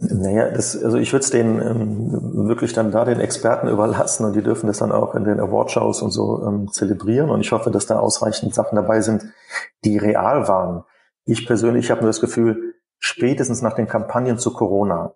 [0.00, 4.34] naja, das, also ich würde es denen ähm, wirklich dann da den Experten überlassen und
[4.34, 7.70] die dürfen das dann auch in den Awardshows und so ähm, zelebrieren und ich hoffe,
[7.70, 9.24] dass da ausreichend Sachen dabei sind,
[9.84, 10.84] die real waren.
[11.24, 15.14] Ich persönlich habe nur das Gefühl, spätestens nach den Kampagnen zu Corona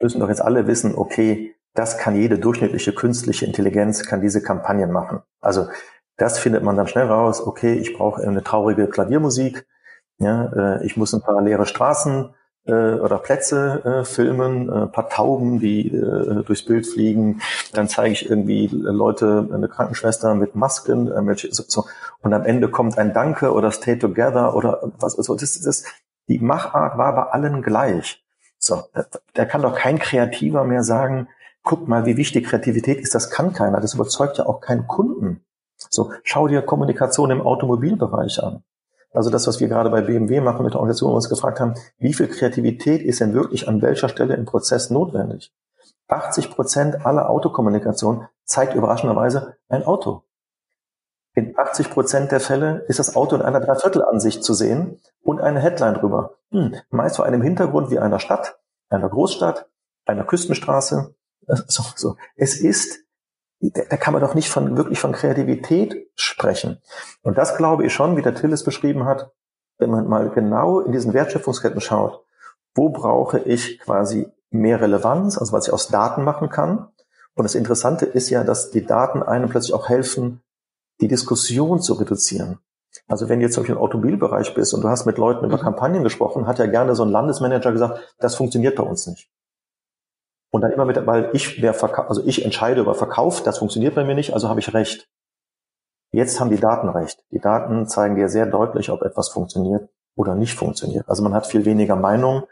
[0.00, 4.92] müssen doch jetzt alle wissen, okay, das kann jede durchschnittliche künstliche Intelligenz, kann diese Kampagnen
[4.92, 5.22] machen.
[5.40, 5.68] Also
[6.16, 9.66] das findet man dann schnell raus, okay, ich brauche eine traurige Klaviermusik,
[10.18, 12.34] ja, äh, ich muss ein paar leere Straßen
[12.66, 17.40] äh, oder Plätze äh, filmen, äh, paar Tauben, die äh, durchs Bild fliegen.
[17.72, 21.84] Dann zeige ich irgendwie Leute, eine Krankenschwester mit Masken, äh, mit, so,
[22.22, 25.12] und am Ende kommt ein Danke oder Stay Together oder was.
[25.14, 25.84] So, das, das,
[26.28, 28.24] die Machart war bei allen gleich.
[28.58, 28.82] So,
[29.34, 31.28] da kann doch kein Kreativer mehr sagen,
[31.62, 33.14] guck mal, wie wichtig Kreativität ist.
[33.14, 33.80] Das kann keiner.
[33.80, 35.44] Das überzeugt ja auch keinen Kunden.
[35.76, 38.62] So, schau dir Kommunikation im Automobilbereich an.
[39.14, 42.12] Also das, was wir gerade bei BMW machen mit der Organisation, uns gefragt haben, wie
[42.12, 45.54] viel Kreativität ist denn wirklich an welcher Stelle im Prozess notwendig?
[46.08, 50.24] 80 Prozent aller Autokommunikation zeigt überraschenderweise ein Auto.
[51.34, 55.60] In 80 Prozent der Fälle ist das Auto in einer Dreiviertelansicht zu sehen und eine
[55.60, 56.34] Headline drüber.
[56.50, 58.58] Hm, meist vor einem Hintergrund wie einer Stadt,
[58.88, 59.66] einer Großstadt,
[60.06, 61.14] einer Küstenstraße.
[61.66, 62.16] So, so.
[62.36, 63.03] Es ist
[63.70, 66.78] da kann man doch nicht von, wirklich von Kreativität sprechen.
[67.22, 69.32] Und das glaube ich schon, wie der Tillis beschrieben hat,
[69.78, 72.24] wenn man mal genau in diesen Wertschöpfungsketten schaut,
[72.74, 76.88] wo brauche ich quasi mehr Relevanz, also was ich aus Daten machen kann.
[77.34, 80.42] Und das Interessante ist ja, dass die Daten einem plötzlich auch helfen,
[81.00, 82.58] die Diskussion zu reduzieren.
[83.08, 85.56] Also wenn du jetzt zum Beispiel im Automobilbereich bist und du hast mit Leuten über
[85.56, 85.62] mhm.
[85.62, 89.28] Kampagnen gesprochen, hat ja gerne so ein Landesmanager gesagt, das funktioniert bei uns nicht.
[90.54, 91.74] Und dann immer mit, weil ich, wer
[92.08, 95.08] also ich entscheide über Verkauf, das funktioniert bei mir nicht, also habe ich Recht.
[96.12, 97.24] Jetzt haben die Daten Recht.
[97.32, 101.08] Die Daten zeigen dir sehr deutlich, ob etwas funktioniert oder nicht funktioniert.
[101.08, 102.44] Also man hat viel weniger Meinung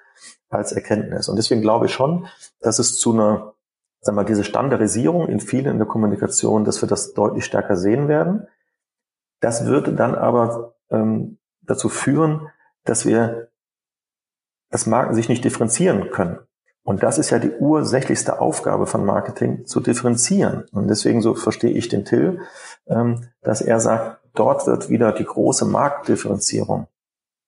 [0.49, 1.29] als Erkenntnis.
[1.29, 2.27] Und deswegen glaube ich schon,
[2.59, 3.55] dass es zu einer,
[4.01, 8.09] sagen wir, diese Standardisierung in vielen in der Kommunikation, dass wir das deutlich stärker sehen
[8.09, 8.49] werden.
[9.39, 12.49] Das würde dann aber ähm, dazu führen,
[12.83, 13.53] dass wir,
[14.71, 16.41] dass Marken sich nicht differenzieren können.
[16.85, 20.65] Und das ist ja die ursächlichste Aufgabe von Marketing, zu differenzieren.
[20.73, 22.41] Und deswegen so verstehe ich den Till,
[22.87, 26.89] ähm, dass er sagt, dort wird wieder die große Marktdifferenzierung.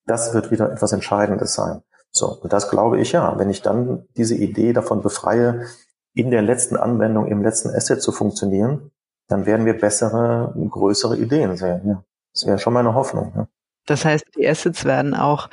[0.06, 1.82] Das wird wieder etwas Entscheidendes sein.
[2.10, 3.36] So, und das glaube ich ja.
[3.38, 5.66] Wenn ich dann diese Idee davon befreie,
[6.14, 8.92] in der letzten Anwendung, im letzten Asset zu funktionieren,
[9.26, 11.82] dann werden wir bessere, größere Ideen sehen.
[11.84, 12.04] Ja.
[12.32, 13.32] Das wäre schon meine Hoffnung.
[13.34, 13.48] Ja.
[13.86, 15.50] Das heißt, die Assets werden auch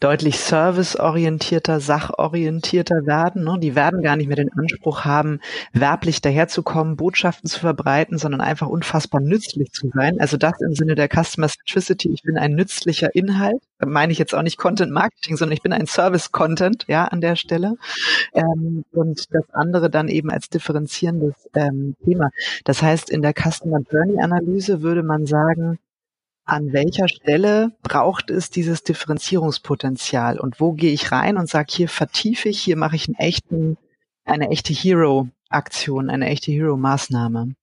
[0.00, 3.44] deutlich serviceorientierter, sachorientierter werden.
[3.44, 3.58] Ne?
[3.60, 5.40] Die werden gar nicht mehr den Anspruch haben,
[5.72, 10.18] werblich daherzukommen, Botschaften zu verbreiten, sondern einfach unfassbar nützlich zu sein.
[10.20, 12.12] Also das im Sinne der Customer Centricity.
[12.12, 13.62] Ich bin ein nützlicher Inhalt.
[13.78, 17.04] Da meine ich jetzt auch nicht Content Marketing, sondern ich bin ein Service Content, ja,
[17.04, 17.74] an der Stelle.
[18.34, 22.30] Ähm, und das andere dann eben als differenzierendes ähm, Thema.
[22.64, 25.78] Das heißt, in der Customer Journey Analyse würde man sagen,
[26.48, 31.88] an welcher Stelle braucht es dieses Differenzierungspotenzial und wo gehe ich rein und sage, hier
[31.88, 33.76] vertiefe ich, hier mache ich einen echten,
[34.24, 37.54] eine echte Hero-Aktion, eine echte Hero-Maßnahme.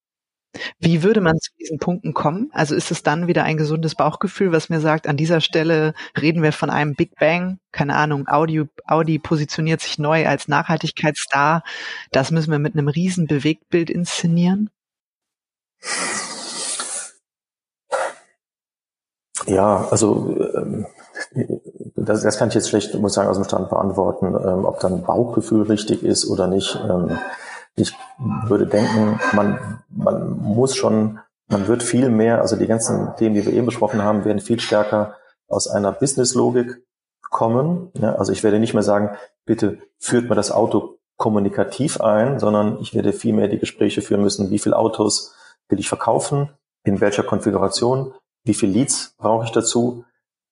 [0.80, 2.50] Wie würde man zu diesen Punkten kommen?
[2.54, 6.44] Also ist es dann wieder ein gesundes Bauchgefühl, was mir sagt, an dieser Stelle reden
[6.44, 11.64] wir von einem Big Bang, keine Ahnung, Audi, Audi positioniert sich neu als Nachhaltigkeitsstar,
[12.12, 14.70] das müssen wir mit einem riesen Bewegtbild inszenieren?
[19.46, 20.86] Ja, also ähm,
[21.96, 24.80] das, das kann ich jetzt schlecht, muss ich sagen, aus dem Stand beantworten, ähm, ob
[24.80, 26.80] dann Bauchgefühl richtig ist oder nicht.
[26.88, 27.18] Ähm,
[27.76, 27.94] ich
[28.48, 33.46] würde denken, man, man muss schon, man wird viel mehr, also die ganzen Themen, die
[33.46, 35.16] wir eben besprochen haben, werden viel stärker
[35.48, 36.82] aus einer Business-Logik
[37.30, 37.92] kommen.
[37.96, 42.80] Ja, also ich werde nicht mehr sagen, bitte führt mir das Auto kommunikativ ein, sondern
[42.82, 45.34] ich werde vielmehr die Gespräche führen müssen, wie viele Autos
[45.70, 46.50] will ich verkaufen,
[46.84, 48.14] in welcher Konfiguration,
[48.46, 50.06] wie viel Leads brauche ich dazu,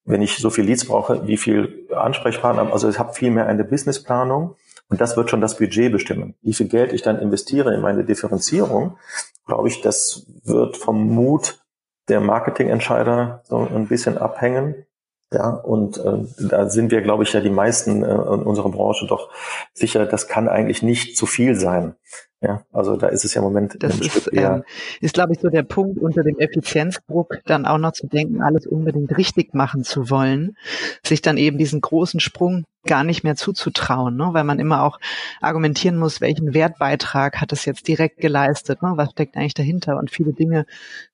[0.04, 4.56] wenn ich so viel Leads brauche, wie viel Ansprechpartner, also ich habe vielmehr eine Businessplanung
[4.90, 6.36] und das wird schon das Budget bestimmen.
[6.42, 8.98] Wie viel Geld ich dann investiere in meine Differenzierung,
[9.46, 11.64] glaube ich, das wird vom Mut
[12.10, 14.86] der Marketingentscheider so ein bisschen abhängen.
[15.34, 19.08] Ja, und äh, da sind wir, glaube ich, ja die meisten äh, in unserer Branche
[19.08, 19.30] doch
[19.74, 21.96] sicher, das kann eigentlich nicht zu viel sein.
[22.44, 24.64] Ja, also da ist es ja im Moment das ist, ähm,
[25.00, 28.68] ist, glaube ich, so der Punkt unter dem Effizienzdruck, dann auch noch zu denken, alles
[28.68, 30.58] unbedingt richtig machen zu wollen,
[31.06, 34.30] sich dann eben diesen großen Sprung gar nicht mehr zuzutrauen, ne?
[34.34, 35.00] weil man immer auch
[35.40, 38.92] argumentieren muss, welchen Wertbeitrag hat es jetzt direkt geleistet, ne?
[38.96, 40.66] was steckt eigentlich dahinter und viele Dinge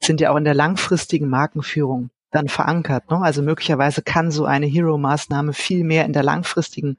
[0.02, 3.10] sind ja auch in der langfristigen Markenführung dann verankert.
[3.10, 3.20] Ne?
[3.22, 6.98] Also möglicherweise kann so eine Hero-Maßnahme viel mehr in der langfristigen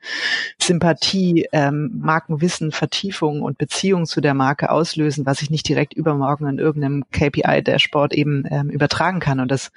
[0.60, 6.48] Sympathie, ähm, Markenwissen, Vertiefung und Beziehung zu der Marke auslösen, was ich nicht direkt übermorgen
[6.48, 9.40] in irgendeinem KPI-Dashboard eben ähm, übertragen kann.
[9.40, 9.70] Und das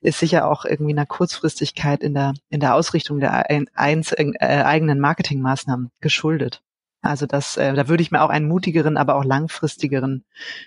[0.00, 4.36] ist sicher auch irgendwie einer Kurzfristigkeit in der in der Ausrichtung der ein, eins, äh,
[4.38, 6.62] eigenen Marketingmaßnahmen geschuldet.
[7.02, 10.24] Also das, äh, da würde ich mir auch einen mutigeren, aber auch langfristigeren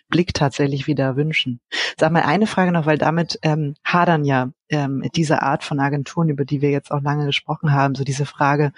[0.10, 1.62] Blick tatsächlich wieder wünschen.
[1.98, 6.30] Sag mal eine Frage noch, weil damit ähm, hadern ja ähm, diese Art von Agenturen,
[6.30, 8.72] über die wir jetzt auch lange gesprochen haben, so diese Frage,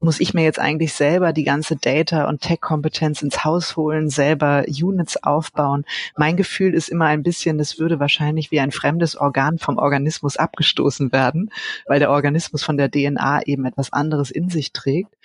[0.00, 4.64] muss ich mir jetzt eigentlich selber die ganze Data- und Tech-Kompetenz ins Haus holen, selber
[4.68, 5.84] Units aufbauen?
[6.16, 10.36] Mein Gefühl ist immer ein bisschen, das würde wahrscheinlich wie ein fremdes Organ vom Organismus
[10.36, 11.50] abgestoßen werden,
[11.86, 15.16] weil der Organismus von der DNA eben etwas anderes in sich trägt.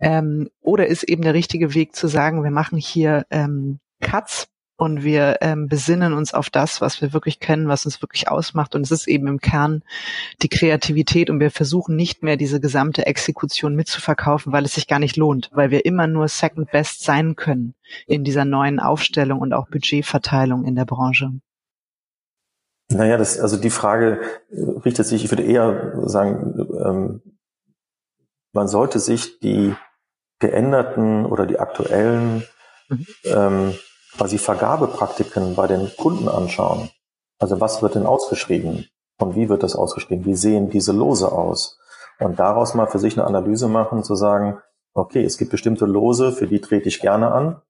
[0.00, 5.04] Ähm, oder ist eben der richtige Weg zu sagen, wir machen hier ähm, Cuts und
[5.04, 8.74] wir ähm, besinnen uns auf das, was wir wirklich kennen, was uns wirklich ausmacht.
[8.74, 9.82] Und es ist eben im Kern
[10.42, 14.98] die Kreativität und wir versuchen nicht mehr diese gesamte Exekution mitzuverkaufen, weil es sich gar
[14.98, 17.74] nicht lohnt, weil wir immer nur Second Best sein können
[18.06, 21.30] in dieser neuen Aufstellung und auch Budgetverteilung in der Branche.
[22.88, 24.20] Naja, das, also die Frage
[24.84, 27.22] richtet sich, ich würde eher sagen, ähm,
[28.52, 29.74] man sollte sich die
[30.38, 32.44] geänderten oder die aktuellen
[32.88, 33.06] mhm.
[33.24, 33.74] ähm,
[34.16, 36.90] quasi Vergabepraktiken bei den Kunden anschauen.
[37.38, 38.88] Also was wird denn ausgeschrieben?
[39.18, 40.24] Und wie wird das ausgeschrieben?
[40.24, 41.78] Wie sehen diese Lose aus?
[42.18, 44.58] Und daraus mal für sich eine Analyse machen, zu sagen,
[44.94, 47.60] okay, es gibt bestimmte Lose, für die trete ich gerne an.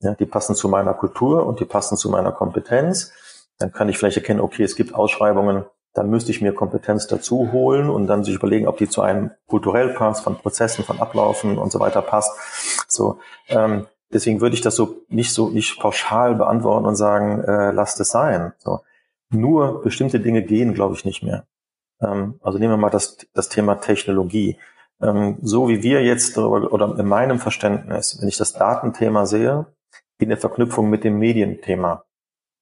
[0.00, 3.12] Ja, die passen zu meiner Kultur und die passen zu meiner Kompetenz.
[3.58, 7.52] Dann kann ich vielleicht erkennen, okay, es gibt Ausschreibungen, da müsste ich mir Kompetenz dazu
[7.52, 11.56] holen und dann sich überlegen, ob die zu einem kulturell passt, von Prozessen, von Ablaufen
[11.56, 12.32] und so weiter passt.
[12.86, 13.18] So,
[13.48, 18.00] ähm, Deswegen würde ich das so nicht so nicht pauschal beantworten und sagen, äh, lasst
[18.00, 18.52] es sein.
[18.58, 18.80] So.
[19.30, 21.46] Nur bestimmte Dinge gehen, glaube ich, nicht mehr.
[22.00, 24.58] Ähm, also nehmen wir mal das, das Thema Technologie.
[25.00, 29.66] Ähm, so wie wir jetzt darüber, oder in meinem Verständnis, wenn ich das Datenthema sehe,
[30.18, 32.04] in der Verknüpfung mit dem Medienthema,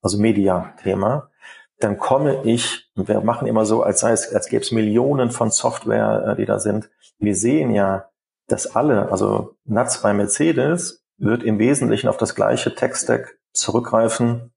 [0.02, 1.30] also Media-Thema,
[1.78, 5.50] dann komme ich, wir machen immer so, als sei es, als gäbe es Millionen von
[5.50, 6.90] Software, äh, die da sind.
[7.18, 8.08] Wir sehen ja,
[8.48, 14.52] dass alle, also NATS bei Mercedes wird im Wesentlichen auf das gleiche Tech-Stack zurückgreifen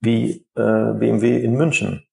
[0.00, 2.04] wie äh, BMW in München.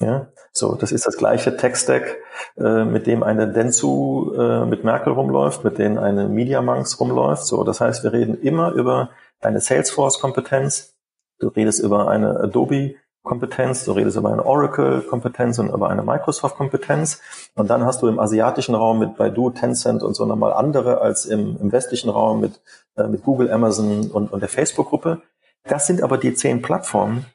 [0.00, 2.18] Ja, so, das ist das gleiche Tech-Stack,
[2.56, 7.46] äh, mit dem eine Dentsu äh, mit Merkel rumläuft, mit denen eine Mediamonks rumläuft.
[7.46, 9.10] So, das heißt, wir reden immer über
[9.40, 10.94] eine Salesforce-Kompetenz.
[11.38, 17.20] Du redest über eine Adobe Kompetenz, du redest über eine Oracle-Kompetenz und über eine Microsoft-Kompetenz.
[17.54, 21.24] Und dann hast du im asiatischen Raum mit Baidu, Tencent und so nochmal andere als
[21.24, 22.60] im, im westlichen Raum mit,
[22.96, 25.22] äh, mit Google, Amazon und, und der Facebook-Gruppe.
[25.64, 27.26] Das sind aber die zehn Plattformen,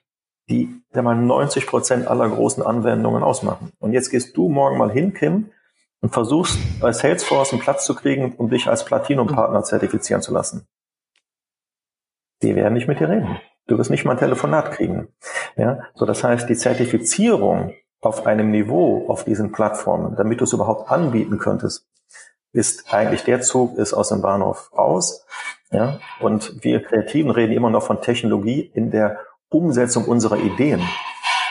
[0.50, 3.72] die der mal 90 Prozent aller großen Anwendungen ausmachen.
[3.80, 5.52] Und jetzt gehst du morgen mal hin, Kim,
[6.02, 10.68] und versuchst bei Salesforce einen Platz zu kriegen, um dich als Platinum-Partner zertifizieren zu lassen.
[12.44, 13.40] Die werden nicht mit dir reden.
[13.68, 15.10] Du wirst nicht mal ein Telefonat kriegen.
[15.56, 20.54] Ja, so das heißt, die Zertifizierung auf einem Niveau auf diesen Plattformen, damit du es
[20.54, 21.88] überhaupt anbieten könntest,
[22.54, 25.26] ist eigentlich der Zug ist aus dem Bahnhof raus.
[25.70, 30.82] Ja, und wir Kreativen reden immer noch von Technologie in der Umsetzung unserer Ideen.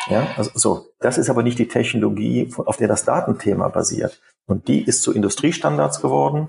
[0.09, 4.21] Ja, also so, das ist aber nicht die Technologie, auf der das Datenthema basiert.
[4.47, 6.49] Und die ist zu Industriestandards geworden.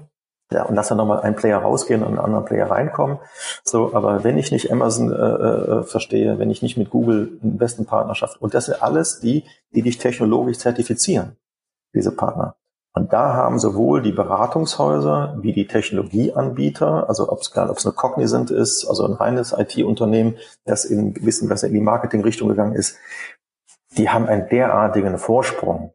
[0.51, 3.19] Ja, und lass dann nochmal einen Player rausgehen und einen anderen Player reinkommen.
[3.65, 7.57] So, aber wenn ich nicht Amazon äh, äh, verstehe, wenn ich nicht mit Google in
[7.57, 11.35] besten Partnerschaft, und das sind alles die, die dich technologisch zertifizieren,
[11.93, 12.55] diese Partner.
[12.93, 18.49] Und da haben sowohl die Beratungshäuser wie die Technologieanbieter, also ob es ob eine Cognizant
[18.49, 22.97] ist, also ein reines IT-Unternehmen, das in gewissen Weise in die Marketingrichtung gegangen ist,
[23.97, 25.93] die haben einen derartigen Vorsprung.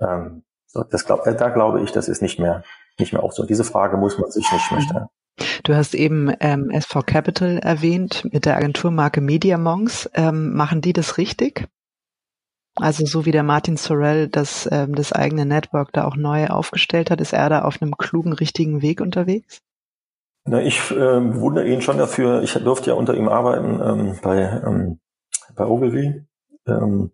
[0.00, 2.62] Ähm, so, das glaub, da glaube ich, das ist nicht mehr
[2.98, 3.44] nicht mehr auch so.
[3.44, 5.06] Diese Frage muss man sich nicht mehr stellen.
[5.62, 10.10] Du hast eben ähm, SV Capital erwähnt mit der Agenturmarke Mediamonks.
[10.14, 11.68] Ähm, machen die das richtig?
[12.74, 17.10] Also so wie der Martin Sorrell das, ähm, das eigene Network da auch neu aufgestellt
[17.10, 19.60] hat, ist er da auf einem klugen, richtigen Weg unterwegs?
[20.44, 22.42] Na, ich äh, bewundere ihn schon dafür.
[22.42, 25.00] Ich durfte ja unter ihm arbeiten ähm, bei, ähm,
[25.54, 26.24] bei Ogilvy.
[26.66, 27.10] Ähm,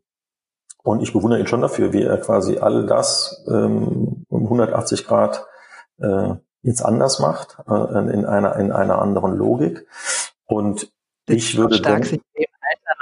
[0.82, 5.47] und ich bewundere ihn schon dafür, wie er quasi all das ähm, um 180 Grad
[5.99, 9.86] äh, jetzt anders macht, äh, in einer in einer anderen Logik.
[10.47, 10.90] Und
[11.26, 12.22] ich würde stark, denken,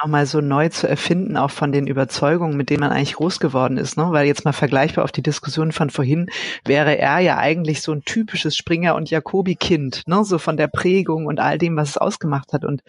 [0.02, 3.76] nochmal so neu zu erfinden, auch von den Überzeugungen, mit denen man eigentlich groß geworden
[3.76, 4.08] ist, ne?
[4.10, 6.28] Weil jetzt mal vergleichbar auf die Diskussion von vorhin,
[6.64, 10.24] wäre er ja eigentlich so ein typisches Springer- und Jacobi-Kind, ne?
[10.24, 12.64] So von der Prägung und all dem, was es ausgemacht hat.
[12.64, 12.82] Und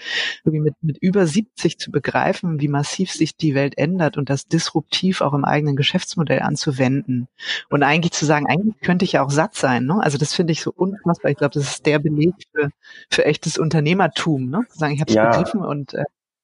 [0.44, 4.48] irgendwie mit, mit über 70 zu begreifen, wie massiv sich die Welt ändert und das
[4.48, 7.28] disruptiv auch im eigenen Geschäftsmodell anzuwenden.
[7.70, 10.00] Und eigentlich zu sagen, eigentlich könnte ich ja auch satt sein, ne?
[10.02, 11.32] Also das finde ich so unfassbar.
[11.32, 12.70] Ich glaube, das ist der Beleg für,
[13.12, 14.62] für echtes Unternehmertum, ne?
[14.70, 15.30] Zu sagen, ich habe es ja.
[15.30, 16.04] begriffen und äh,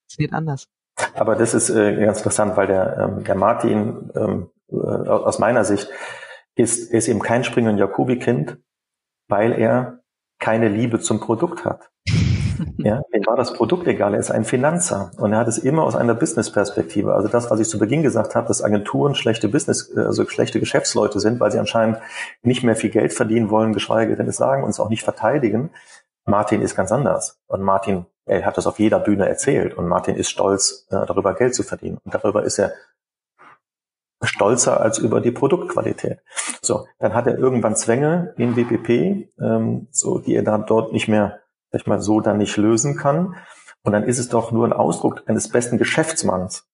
[0.09, 0.67] funktioniert anders.
[1.13, 5.63] Aber das ist äh, ganz interessant, weil der, ähm, der Martin ähm, äh, aus meiner
[5.63, 5.89] Sicht
[6.55, 8.57] ist, ist eben kein Springer- und Jacobi-Kind,
[9.27, 9.99] weil er
[10.39, 11.89] keine Liebe zum Produkt hat.
[12.77, 15.83] Ja, ihm war das Produkt egal, er ist ein Finanzer und er hat es immer
[15.83, 17.13] aus einer Business-Perspektive.
[17.13, 20.59] Also das, was ich zu Beginn gesagt habe, dass Agenturen schlechte Business, äh, also schlechte
[20.59, 21.99] Geschäftsleute sind, weil sie anscheinend
[22.41, 25.69] nicht mehr viel Geld verdienen wollen, geschweige denn es sagen und es auch nicht verteidigen.
[26.29, 27.39] Martin ist ganz anders.
[27.47, 31.33] Und Martin er hat das auf jeder Bühne erzählt und Martin ist stolz, äh, darüber
[31.33, 31.97] Geld zu verdienen.
[32.03, 32.73] Und darüber ist er
[34.21, 36.19] stolzer als über die Produktqualität.
[36.61, 41.07] So, dann hat er irgendwann Zwänge in WPP, ähm, so die er dann dort nicht
[41.07, 41.39] mehr,
[41.71, 43.35] sag ich mal, so dann nicht lösen kann.
[43.81, 46.68] Und dann ist es doch nur ein Ausdruck eines besten Geschäftsmanns,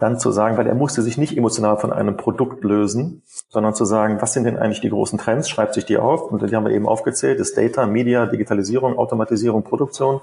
[0.00, 3.84] dann zu sagen, weil er musste sich nicht emotional von einem Produkt lösen, sondern zu
[3.84, 6.64] sagen, was sind denn eigentlich die großen Trends, schreibt sich die auf und die haben
[6.64, 10.20] wir eben aufgezählt, das Data, Media, Digitalisierung, Automatisierung, Produktion,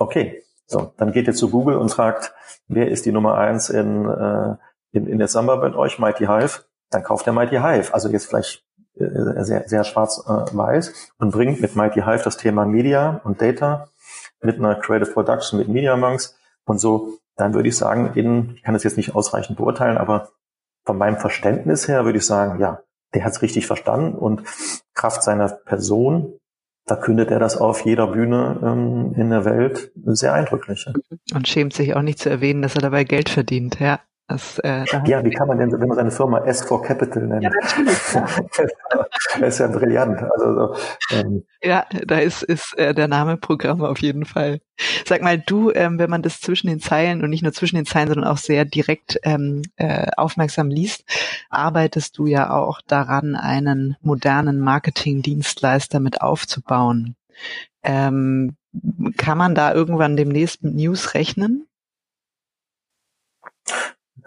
[0.00, 2.32] Okay, so, dann geht ihr zu Google und fragt,
[2.68, 4.56] wer ist die Nummer eins in, äh,
[4.92, 6.64] in, in der Samba bei euch, Mighty Hive?
[6.88, 7.92] Dann kauft er Mighty Hive.
[7.92, 12.64] Also jetzt vielleicht äh, sehr, sehr schwarz-weiß äh, und bringt mit Mighty Hive das Thema
[12.64, 13.88] Media und Data
[14.40, 16.34] mit einer Creative Production mit Media Monks
[16.64, 17.18] und so.
[17.40, 20.30] Dann würde ich sagen, in, ich kann das jetzt nicht ausreichend beurteilen, aber
[20.84, 22.80] von meinem Verständnis her würde ich sagen, ja,
[23.14, 24.42] der hat es richtig verstanden und
[24.94, 26.40] Kraft seiner Person
[26.90, 30.86] da kündet er das auf jeder Bühne ähm, in der Welt sehr eindrücklich.
[31.32, 34.00] Und schämt sich auch nicht zu erwähnen, dass er dabei Geld verdient, ja.
[34.30, 37.42] Das, äh, da ja, wie kann man denn, wenn man seine Firma S4 Capital nennt?
[37.42, 37.98] Ja, natürlich.
[39.40, 40.22] das ist ja brillant.
[40.22, 41.42] Also, so, ähm.
[41.64, 44.60] Ja, da ist, ist äh, der Name Programm auf jeden Fall.
[45.04, 47.86] Sag mal, du, ähm, wenn man das zwischen den Zeilen und nicht nur zwischen den
[47.86, 51.04] Zeilen, sondern auch sehr direkt ähm, äh, aufmerksam liest,
[51.48, 57.16] arbeitest du ja auch daran, einen modernen Marketingdienstleister mit aufzubauen.
[57.82, 58.54] Ähm,
[59.16, 61.66] kann man da irgendwann demnächst mit News rechnen?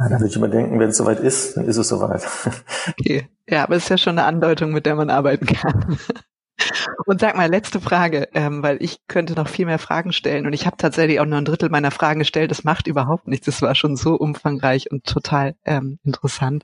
[0.04, 2.28] Ja, dann würde ich immer denken, wenn es soweit ist, dann ist es soweit.
[3.00, 3.30] Okay.
[3.48, 5.98] Ja, aber es ist ja schon eine Andeutung, mit der man arbeiten kann.
[7.06, 10.54] Und sag mal, letzte Frage, ähm, weil ich könnte noch viel mehr Fragen stellen und
[10.54, 12.52] ich habe tatsächlich auch nur ein Drittel meiner Fragen gestellt.
[12.52, 13.48] Das macht überhaupt nichts.
[13.48, 16.64] Das war schon so umfangreich und total ähm, interessant.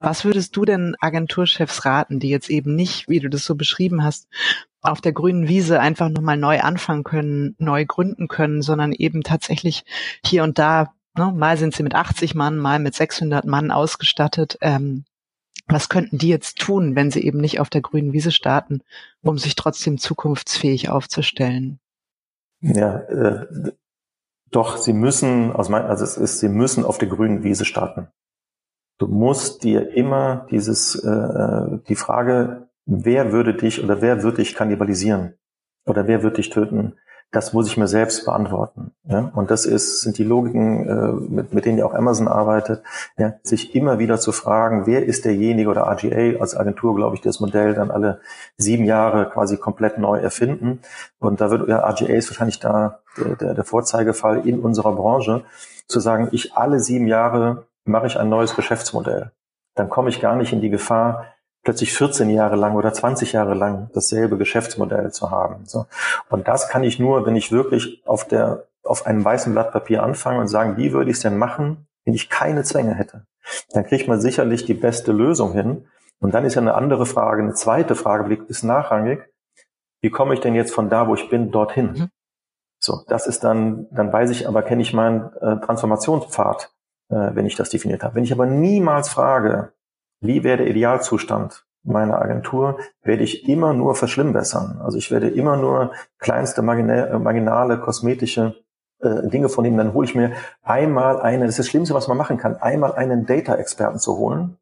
[0.00, 4.02] Was würdest du denn Agenturchefs raten, die jetzt eben nicht, wie du das so beschrieben
[4.02, 4.28] hast,
[4.80, 9.84] auf der grünen Wiese einfach nochmal neu anfangen können, neu gründen können, sondern eben tatsächlich
[10.24, 10.94] hier und da?
[11.14, 14.58] Mal sind sie mit 80 Mann, mal mit 600 Mann ausgestattet.
[14.60, 15.04] Ähm,
[15.66, 18.82] was könnten die jetzt tun, wenn sie eben nicht auf der grünen Wiese starten,
[19.22, 21.78] um sich trotzdem zukunftsfähig aufzustellen?
[22.60, 23.46] Ja, äh,
[24.50, 28.08] doch, sie müssen, aus mein, also es ist, sie müssen auf der grünen Wiese starten.
[28.98, 34.54] Du musst dir immer dieses, äh, die Frage, wer würde dich oder wer würde dich
[34.54, 35.34] kannibalisieren
[35.86, 36.94] oder wer würde dich töten,
[37.32, 38.92] das muss ich mir selbst beantworten.
[39.04, 39.32] Ja?
[39.34, 42.82] Und das ist, sind die Logiken, äh, mit, mit denen ja auch Amazon arbeitet,
[43.16, 43.34] ja?
[43.42, 47.40] sich immer wieder zu fragen, wer ist derjenige oder RGA als Agentur, glaube ich, das
[47.40, 48.20] Modell dann alle
[48.58, 50.80] sieben Jahre quasi komplett neu erfinden.
[51.18, 55.42] Und da wird ja RGA ist wahrscheinlich da der, der, der Vorzeigefall in unserer Branche,
[55.88, 59.32] zu sagen, ich alle sieben Jahre mache ich ein neues Geschäftsmodell.
[59.74, 61.26] Dann komme ich gar nicht in die Gefahr,
[61.62, 65.64] plötzlich 14 Jahre lang oder 20 Jahre lang dasselbe Geschäftsmodell zu haben.
[65.66, 65.86] So.
[66.28, 70.02] Und das kann ich nur, wenn ich wirklich auf der, auf einem weißen Blatt Papier
[70.02, 73.26] anfange und sagen, wie würde ich es denn machen, wenn ich keine Zwänge hätte?
[73.72, 75.86] Dann kriegt man sicherlich die beste Lösung hin.
[76.20, 79.20] Und dann ist ja eine andere Frage, eine zweite Frage, ist nachrangig.
[80.00, 81.92] Wie komme ich denn jetzt von da, wo ich bin, dorthin?
[81.92, 82.08] Mhm.
[82.78, 86.72] So, das ist dann, dann weiß ich aber, kenne ich meinen äh, Transformationspfad,
[87.10, 88.16] äh, wenn ich das definiert habe.
[88.16, 89.72] Wenn ich aber niemals frage,
[90.22, 91.66] wie wäre der Idealzustand?
[91.84, 94.80] meiner Agentur werde ich immer nur verschlimmbessern.
[94.82, 98.54] Also ich werde immer nur kleinste marginale kosmetische
[99.00, 102.08] äh, Dinge von ihm, dann hole ich mir einmal einen, das ist das Schlimmste, was
[102.08, 104.58] man machen kann, einmal einen Data-Experten zu holen,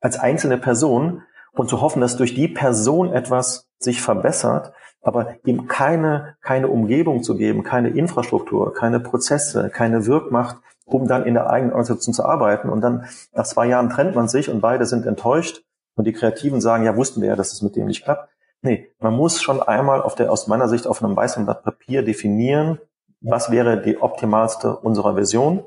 [0.00, 5.66] als einzelne Person und zu hoffen, dass durch die Person etwas sich verbessert, aber ihm
[5.66, 10.56] keine, keine Umgebung zu geben, keine Infrastruktur, keine Prozesse, keine Wirkmacht,
[10.86, 12.68] um dann in der eigenen Organisation zu arbeiten.
[12.68, 15.62] Und dann nach zwei Jahren trennt man sich und beide sind enttäuscht
[15.96, 18.28] und die Kreativen sagen, ja, wussten wir ja, dass es mit dem nicht klappt.
[18.62, 22.04] Nee, man muss schon einmal auf der, aus meiner Sicht auf einem weißen Blatt Papier
[22.04, 22.78] definieren,
[23.20, 25.64] was wäre die optimalste unserer Version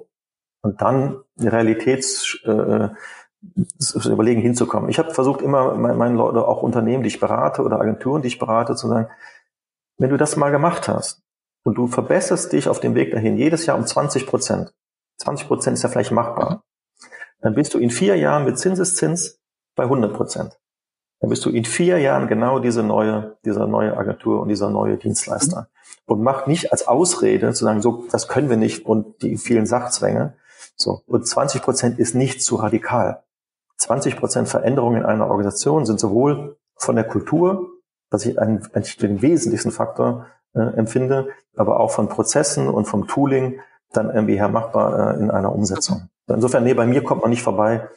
[0.61, 2.89] und dann Realitäts äh,
[4.05, 4.89] überlegen hinzukommen.
[4.89, 8.39] Ich habe versucht immer meinen Leuten, auch Unternehmen, die ich berate oder Agenturen, die ich
[8.39, 9.09] berate, zu sagen,
[9.97, 11.22] wenn du das mal gemacht hast
[11.63, 14.74] und du verbesserst dich auf dem Weg dahin jedes Jahr um 20 Prozent,
[15.18, 16.63] 20 Prozent ist ja vielleicht machbar,
[17.41, 19.39] dann bist du in vier Jahren mit Zinseszins
[19.76, 20.59] bei 100 Prozent.
[21.20, 24.97] Dann bist du in vier Jahren genau diese neue, dieser neue Agentur und dieser neue
[24.97, 25.70] Dienstleister
[26.05, 29.66] und macht nicht als Ausrede zu sagen, so, das können wir nicht und die vielen
[29.66, 30.34] Sachzwänge.
[30.76, 31.01] So.
[31.07, 33.24] Und 20 Prozent ist nicht zu radikal.
[33.78, 37.70] 20 Prozent Veränderungen in einer Organisation sind sowohl von der Kultur,
[38.09, 43.07] was ich einen, eigentlich den wesentlichsten Faktor äh, empfinde, aber auch von Prozessen und vom
[43.07, 43.59] Tooling
[43.97, 46.09] dann irgendwie her machbar äh, in einer Umsetzung.
[46.27, 47.87] Insofern, nee, bei mir kommt man nicht vorbei,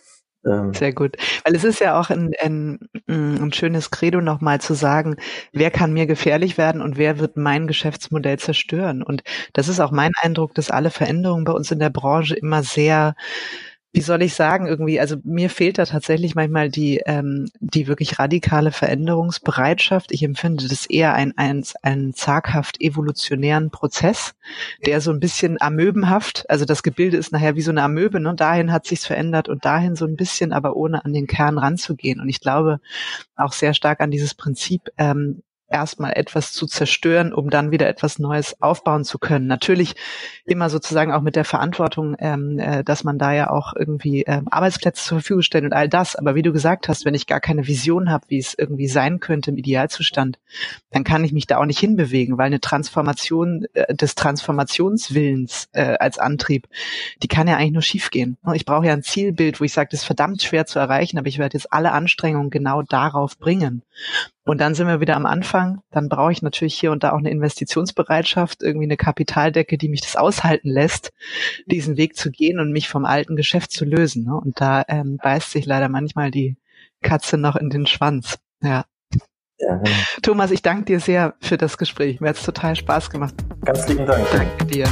[0.44, 1.16] ähm, Sehr gut.
[1.44, 5.16] Weil es ist ja auch ein, ein, ein schönes Credo nochmal zu sagen,
[5.52, 9.02] wer kann mir gefährlich werden und wer wird mein Geschäftsmodell zerstören.
[9.02, 9.22] Und
[9.52, 13.14] das ist auch mein Eindruck, dass alle Veränderungen bei uns in der Branche immer sehr
[13.92, 18.18] wie soll ich sagen, irgendwie, also mir fehlt da tatsächlich manchmal die, ähm, die wirklich
[18.18, 20.12] radikale Veränderungsbereitschaft.
[20.12, 24.34] Ich empfinde das eher ein, ein, einen zaghaft evolutionären Prozess,
[24.84, 28.34] der so ein bisschen amöbenhaft, also das Gebilde ist nachher wie so eine Amöbe, ne?
[28.34, 32.20] dahin hat sich's verändert und dahin so ein bisschen, aber ohne an den Kern ranzugehen.
[32.20, 32.80] Und ich glaube
[33.36, 38.18] auch sehr stark an dieses Prinzip, ähm, erstmal etwas zu zerstören, um dann wieder etwas
[38.18, 39.46] Neues aufbauen zu können.
[39.46, 39.94] Natürlich
[40.44, 44.48] immer sozusagen auch mit der Verantwortung, ähm, äh, dass man da ja auch irgendwie ähm,
[44.50, 46.16] Arbeitsplätze zur Verfügung stellt und all das.
[46.16, 49.20] Aber wie du gesagt hast, wenn ich gar keine Vision habe, wie es irgendwie sein
[49.20, 50.38] könnte im Idealzustand,
[50.90, 55.96] dann kann ich mich da auch nicht hinbewegen, weil eine Transformation äh, des Transformationswillens äh,
[55.98, 56.68] als Antrieb,
[57.22, 58.38] die kann ja eigentlich nur schiefgehen.
[58.54, 61.28] Ich brauche ja ein Zielbild, wo ich sage, das ist verdammt schwer zu erreichen, aber
[61.28, 63.82] ich werde jetzt alle Anstrengungen genau darauf bringen.
[64.48, 65.82] Und dann sind wir wieder am Anfang.
[65.90, 70.00] Dann brauche ich natürlich hier und da auch eine Investitionsbereitschaft, irgendwie eine Kapitaldecke, die mich
[70.00, 71.12] das aushalten lässt,
[71.66, 74.24] diesen Weg zu gehen und mich vom alten Geschäft zu lösen.
[74.24, 74.34] Ne?
[74.34, 76.56] Und da ähm, beißt sich leider manchmal die
[77.02, 78.38] Katze noch in den Schwanz.
[78.62, 78.86] Ja.
[79.58, 79.82] ja.
[80.22, 82.22] Thomas, ich danke dir sehr für das Gespräch.
[82.22, 83.34] Mir hat es total Spaß gemacht.
[83.66, 84.26] Ganz lieben Dank.
[84.32, 84.88] Danke dir.